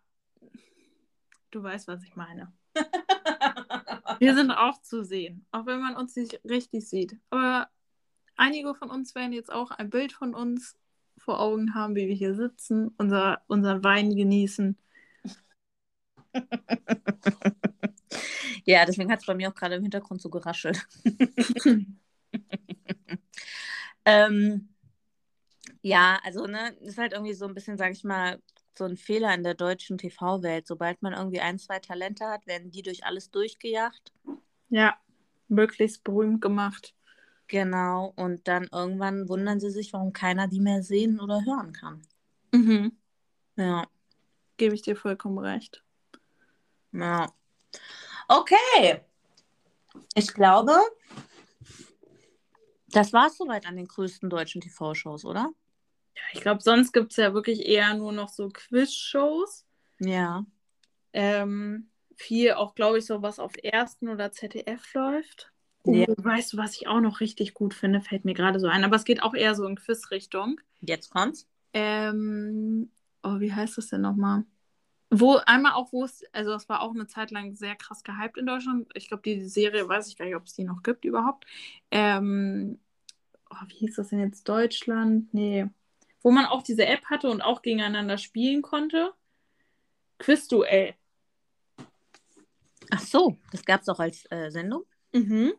[1.50, 2.52] du weißt, was ich meine.
[4.20, 7.16] Wir sind auch zu sehen, auch wenn man uns nicht richtig sieht.
[7.30, 7.68] Aber
[8.36, 10.76] einige von uns werden jetzt auch ein Bild von uns
[11.18, 14.76] vor Augen haben, wie wir hier sitzen, unser, unseren Wein genießen.
[18.64, 20.86] ja, deswegen hat es bei mir auch gerade im Hintergrund so geraschelt.
[24.04, 24.68] ähm,
[25.82, 28.40] ja, also ne, ist halt irgendwie so ein bisschen, sag ich mal,
[28.76, 30.66] so ein Fehler in der deutschen TV-Welt.
[30.66, 34.12] Sobald man irgendwie ein, zwei Talente hat, werden die durch alles durchgejagt.
[34.68, 34.96] Ja,
[35.48, 36.94] möglichst berühmt gemacht.
[37.48, 42.02] Genau, und dann irgendwann wundern sie sich, warum keiner die mehr sehen oder hören kann.
[42.52, 42.92] Mhm.
[43.56, 43.86] Ja.
[44.56, 45.82] Gebe ich dir vollkommen recht.
[46.92, 47.32] Ja.
[48.28, 49.00] Okay.
[50.14, 50.72] Ich glaube,
[52.88, 55.50] das war es soweit an den größten deutschen TV-Shows, oder?
[56.14, 59.64] Ja, ich glaube, sonst gibt es ja wirklich eher nur noch so Quiz-Shows.
[60.00, 60.44] Ja.
[61.12, 65.52] Ähm, viel auch, glaube ich, so was auf Ersten oder ZDF läuft.
[65.84, 66.06] Oh, ja.
[66.16, 68.84] weißt du, was ich auch noch richtig gut finde, fällt mir gerade so ein.
[68.84, 70.60] Aber es geht auch eher so in Quiz-Richtung.
[70.80, 71.48] Jetzt kommt's.
[71.72, 72.90] Ähm,
[73.22, 74.44] oh, wie heißt das denn nochmal?
[75.14, 78.38] Wo einmal auch, wo es, also es war auch eine Zeit lang sehr krass gehypt
[78.38, 78.90] in Deutschland.
[78.94, 81.44] Ich glaube, die Serie, weiß ich gar nicht, ob es die noch gibt überhaupt.
[81.90, 82.80] Ähm,
[83.50, 84.48] oh, wie hieß das denn jetzt?
[84.48, 85.32] Deutschland?
[85.34, 85.68] Nee.
[86.22, 89.12] Wo man auch diese App hatte und auch gegeneinander spielen konnte.
[90.16, 90.94] Quizduell.
[92.90, 94.84] Ach so, das gab es auch als äh, Sendung?
[95.12, 95.52] Mhm.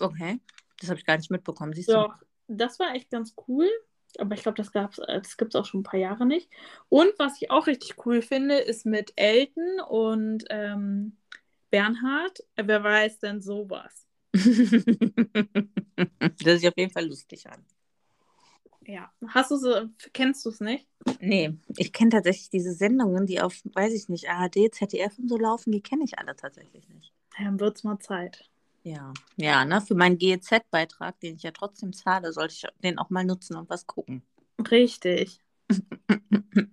[0.00, 0.40] Okay,
[0.80, 1.74] das habe ich gar nicht mitbekommen.
[1.74, 2.24] Siehst Doch, du?
[2.48, 3.68] das war echt ganz cool.
[4.18, 6.50] Aber ich glaube, das, das gibt es auch schon ein paar Jahre nicht.
[6.88, 11.16] Und was ich auch richtig cool finde, ist mit Elton und ähm,
[11.70, 12.44] Bernhard.
[12.56, 14.06] Wer weiß denn sowas?
[14.32, 14.44] das
[16.60, 17.64] sieht auf jeden Fall lustig an.
[18.86, 19.12] Ja.
[19.28, 19.74] Hast du so,
[20.12, 20.88] kennst du es nicht?
[21.20, 25.38] Nee, ich kenne tatsächlich diese Sendungen, die auf, weiß ich nicht, ARD, ZDF und so
[25.38, 27.12] laufen, die kenne ich alle tatsächlich nicht.
[27.38, 28.50] Dann wird es mal Zeit.
[28.84, 29.80] Ja, ja, ne?
[29.80, 33.70] Für meinen GEZ-Beitrag, den ich ja trotzdem zahle, sollte ich den auch mal nutzen und
[33.70, 34.22] was gucken.
[34.70, 35.38] Richtig.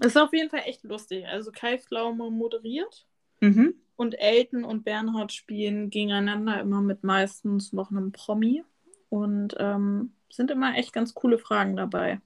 [0.00, 1.26] ist auf jeden Fall echt lustig.
[1.26, 3.06] Also Kai Flaume moderiert
[3.40, 3.74] mhm.
[3.96, 8.64] und Elton und Bernhard spielen gegeneinander immer mit meistens noch einem Promi
[9.08, 12.20] und ähm, sind immer echt ganz coole Fragen dabei.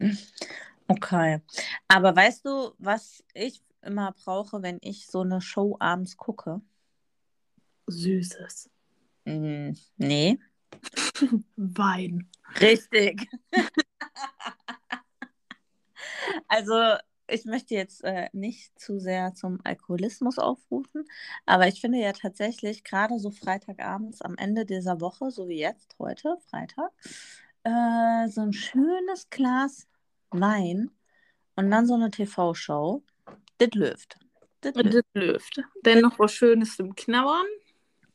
[0.88, 1.40] Okay.
[1.88, 6.60] Aber weißt du, was ich immer brauche, wenn ich so eine Show abends gucke?
[7.86, 8.70] Süßes.
[9.24, 10.38] Mm, nee.
[11.56, 12.28] Wein.
[12.60, 13.28] Richtig.
[16.48, 16.96] also
[17.28, 21.04] ich möchte jetzt äh, nicht zu sehr zum Alkoholismus aufrufen,
[21.44, 25.96] aber ich finde ja tatsächlich gerade so Freitagabends am Ende dieser Woche, so wie jetzt
[25.98, 26.92] heute, Freitag,
[27.64, 29.88] äh, so ein schönes Glas
[30.30, 30.90] Wein
[31.56, 33.02] und dann so eine TV-Show,
[33.58, 34.18] das läuft.
[34.60, 35.06] Das löft.
[35.14, 35.60] löft.
[35.84, 37.46] Denn noch was Schönes zum Knabbern.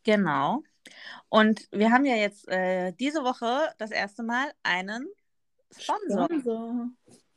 [0.04, 0.64] Genau.
[1.30, 5.08] Und wir haben ja jetzt äh, diese Woche das erste Mal einen
[5.78, 6.26] Sponsor.
[6.26, 6.90] Sponsor.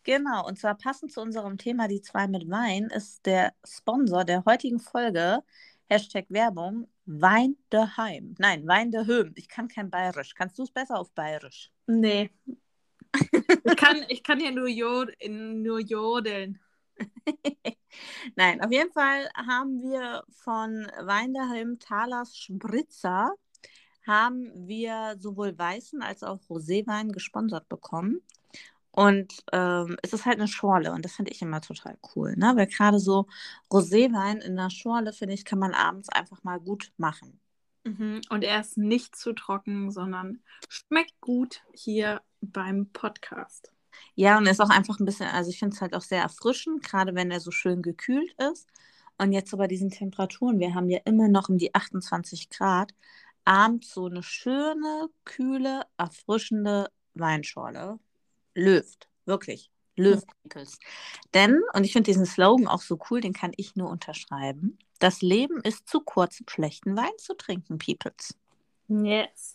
[0.03, 4.45] Genau, und zwar passend zu unserem Thema Die zwei mit Wein ist der Sponsor der
[4.45, 5.43] heutigen Folge,
[5.89, 8.35] Hashtag Werbung, Wein daheim.
[8.39, 9.33] Nein, Wein daheim.
[9.35, 10.35] Ich kann kein Bayerisch.
[10.35, 11.71] Kannst du es besser auf Bayerisch?
[11.87, 12.31] Nee.
[13.33, 16.59] ich, kann, ich kann ja nur, jod nur jodeln.
[18.37, 23.35] Nein, auf jeden Fall haben wir von Wein daheim Talas Spritzer
[24.07, 28.21] haben wir sowohl weißen als auch Roséwein gesponsert bekommen.
[28.91, 32.37] Und ähm, es ist halt eine Schorle und das finde ich immer total cool.
[32.37, 32.53] Ne?
[32.55, 33.27] Weil gerade so
[33.71, 37.41] Roséwein in einer Schorle, finde ich, kann man abends einfach mal gut machen.
[37.83, 38.21] Mhm.
[38.31, 43.74] Und er ist nicht zu trocken, sondern schmeckt gut hier beim Podcast.
[44.15, 46.83] Ja, und ist auch einfach ein bisschen, also ich finde es halt auch sehr erfrischend,
[46.83, 48.69] gerade wenn er so schön gekühlt ist.
[49.19, 52.93] Und jetzt so bei diesen Temperaturen, wir haben ja immer noch um die 28 Grad,
[53.45, 57.99] abends so eine schöne, kühle, erfrischende Weinschorle.
[58.55, 59.71] Löft, wirklich.
[59.97, 60.27] Löft.
[61.35, 64.79] Denn, und ich finde diesen Slogan auch so cool, den kann ich nur unterschreiben.
[64.99, 68.37] Das Leben ist zu kurz, schlechten Wein zu trinken, Peoples.
[68.89, 69.55] Yes.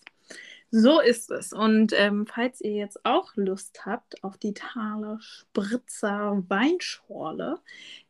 [0.72, 1.52] So ist es.
[1.52, 7.60] Und ähm, falls ihr jetzt auch Lust habt auf die Thaler Spritzer Weinschorle,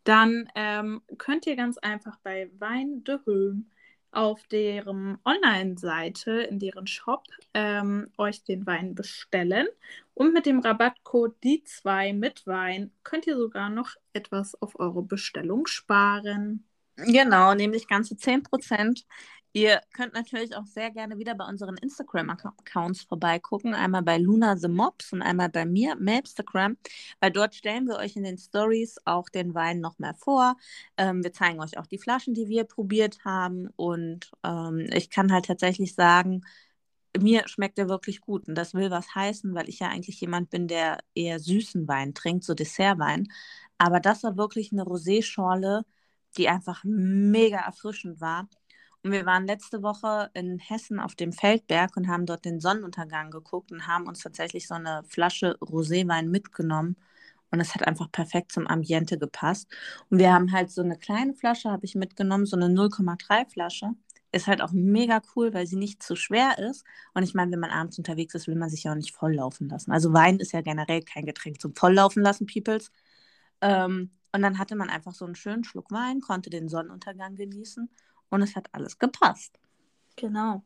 [0.03, 3.69] dann ähm, könnt ihr ganz einfach bei Wein de Höhm
[4.11, 9.67] auf deren Online-Seite, in deren Shop, ähm, euch den Wein bestellen.
[10.13, 15.03] Und mit dem Rabattcode die 2 mit Wein könnt ihr sogar noch etwas auf eure
[15.03, 16.65] Bestellung sparen.
[16.97, 19.05] Genau, nämlich ganze 10%.
[19.51, 23.73] Ihr könnt natürlich auch sehr gerne wieder bei unseren Instagram-Accounts vorbeigucken.
[23.73, 26.77] Einmal bei Luna the Mops und einmal bei mir, Mapstagram,
[27.19, 30.55] weil dort stellen wir euch in den Stories auch den Wein noch mehr vor.
[30.97, 33.69] Ähm, wir zeigen euch auch die Flaschen, die wir probiert haben.
[33.75, 36.41] Und ähm, ich kann halt tatsächlich sagen,
[37.19, 38.47] mir schmeckt er wirklich gut.
[38.47, 42.13] Und das will was heißen, weil ich ja eigentlich jemand bin, der eher süßen Wein
[42.13, 43.27] trinkt, so Dessertwein.
[43.79, 45.85] Aber das war wirklich eine Rosé-Schorle,
[46.37, 48.47] die einfach mega erfrischend war.
[49.03, 53.31] Und wir waren letzte Woche in Hessen auf dem Feldberg und haben dort den Sonnenuntergang
[53.31, 56.97] geguckt und haben uns tatsächlich so eine Flasche Roséwein mitgenommen.
[57.51, 59.67] Und es hat einfach perfekt zum Ambiente gepasst.
[60.09, 63.91] Und wir haben halt so eine kleine Flasche, habe ich mitgenommen, so eine 0,3 Flasche.
[64.31, 66.85] Ist halt auch mega cool, weil sie nicht zu schwer ist.
[67.13, 69.69] Und ich meine, wenn man abends unterwegs ist, will man sich ja auch nicht volllaufen
[69.69, 69.91] lassen.
[69.91, 72.91] Also Wein ist ja generell kein Getränk zum Volllaufen lassen, Peoples.
[73.61, 77.89] Ähm, und dann hatte man einfach so einen schönen Schluck Wein, konnte den Sonnenuntergang genießen
[78.29, 79.59] und es hat alles gepasst.
[80.19, 80.63] Genau.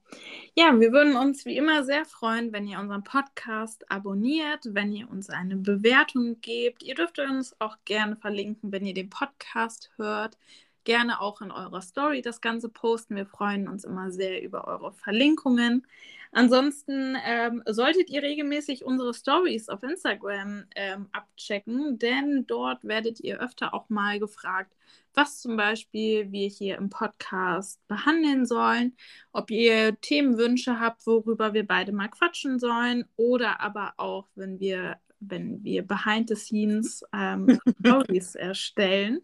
[0.56, 5.08] Ja, wir würden uns wie immer sehr freuen, wenn ihr unseren Podcast abonniert, wenn ihr
[5.08, 6.82] uns eine Bewertung gebt.
[6.82, 10.40] Ihr dürft uns auch gerne verlinken, wenn ihr den Podcast hört.
[10.86, 13.16] Gerne auch in eurer Story das Ganze posten.
[13.16, 15.86] Wir freuen uns immer sehr über eure Verlinkungen.
[16.32, 23.40] Ansonsten ähm, solltet ihr regelmäßig unsere Stories auf Instagram ähm, abchecken, denn dort werdet ihr
[23.40, 24.74] öfter auch mal gefragt,
[25.16, 28.96] was zum Beispiel wir hier im Podcast behandeln sollen,
[29.32, 34.98] ob ihr Themenwünsche habt, worüber wir beide mal quatschen sollen oder aber auch, wenn wir,
[35.20, 39.22] wenn wir behind the scenes ähm, Stories erstellen.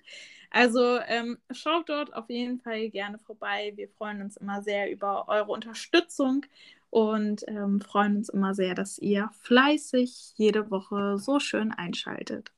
[0.51, 3.73] Also ähm, schaut dort auf jeden Fall gerne vorbei.
[3.75, 6.45] Wir freuen uns immer sehr über eure Unterstützung
[6.89, 12.51] und ähm, freuen uns immer sehr, dass ihr fleißig jede Woche so schön einschaltet.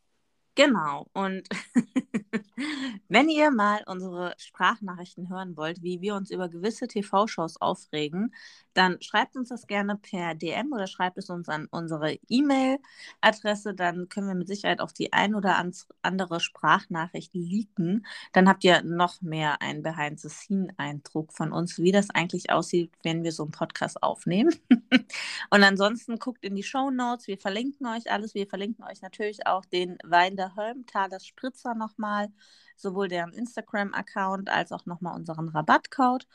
[0.56, 1.08] Genau.
[1.14, 1.48] Und
[3.08, 8.34] wenn ihr mal unsere Sprachnachrichten hören wollt, wie wir uns über gewisse TV-Shows aufregen,
[8.74, 13.74] dann schreibt uns das gerne per DM oder schreibt es uns an unsere E-Mail-Adresse.
[13.74, 15.62] Dann können wir mit Sicherheit auch die ein oder
[16.02, 18.06] andere Sprachnachricht leaken.
[18.34, 23.32] Dann habt ihr noch mehr einen Behind-the-Scene-Eindruck von uns, wie das eigentlich aussieht, wenn wir
[23.32, 24.54] so einen Podcast aufnehmen.
[25.50, 27.28] Und ansonsten guckt in die Show Notes.
[27.28, 28.34] Wir verlinken euch alles.
[28.36, 32.30] Wir verlinken euch natürlich auch den Wein der Hölmtaler Spritzer nochmal,
[32.76, 36.28] sowohl deren Instagram-Account als auch nochmal unseren Rabattcode.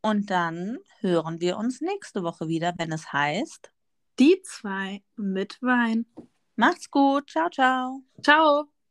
[0.00, 3.72] Und dann hören wir uns nächste Woche wieder, wenn es heißt
[4.18, 6.06] Die zwei mit Wein.
[6.56, 7.30] Macht's gut.
[7.30, 8.02] Ciao, ciao.
[8.22, 8.72] Ciao.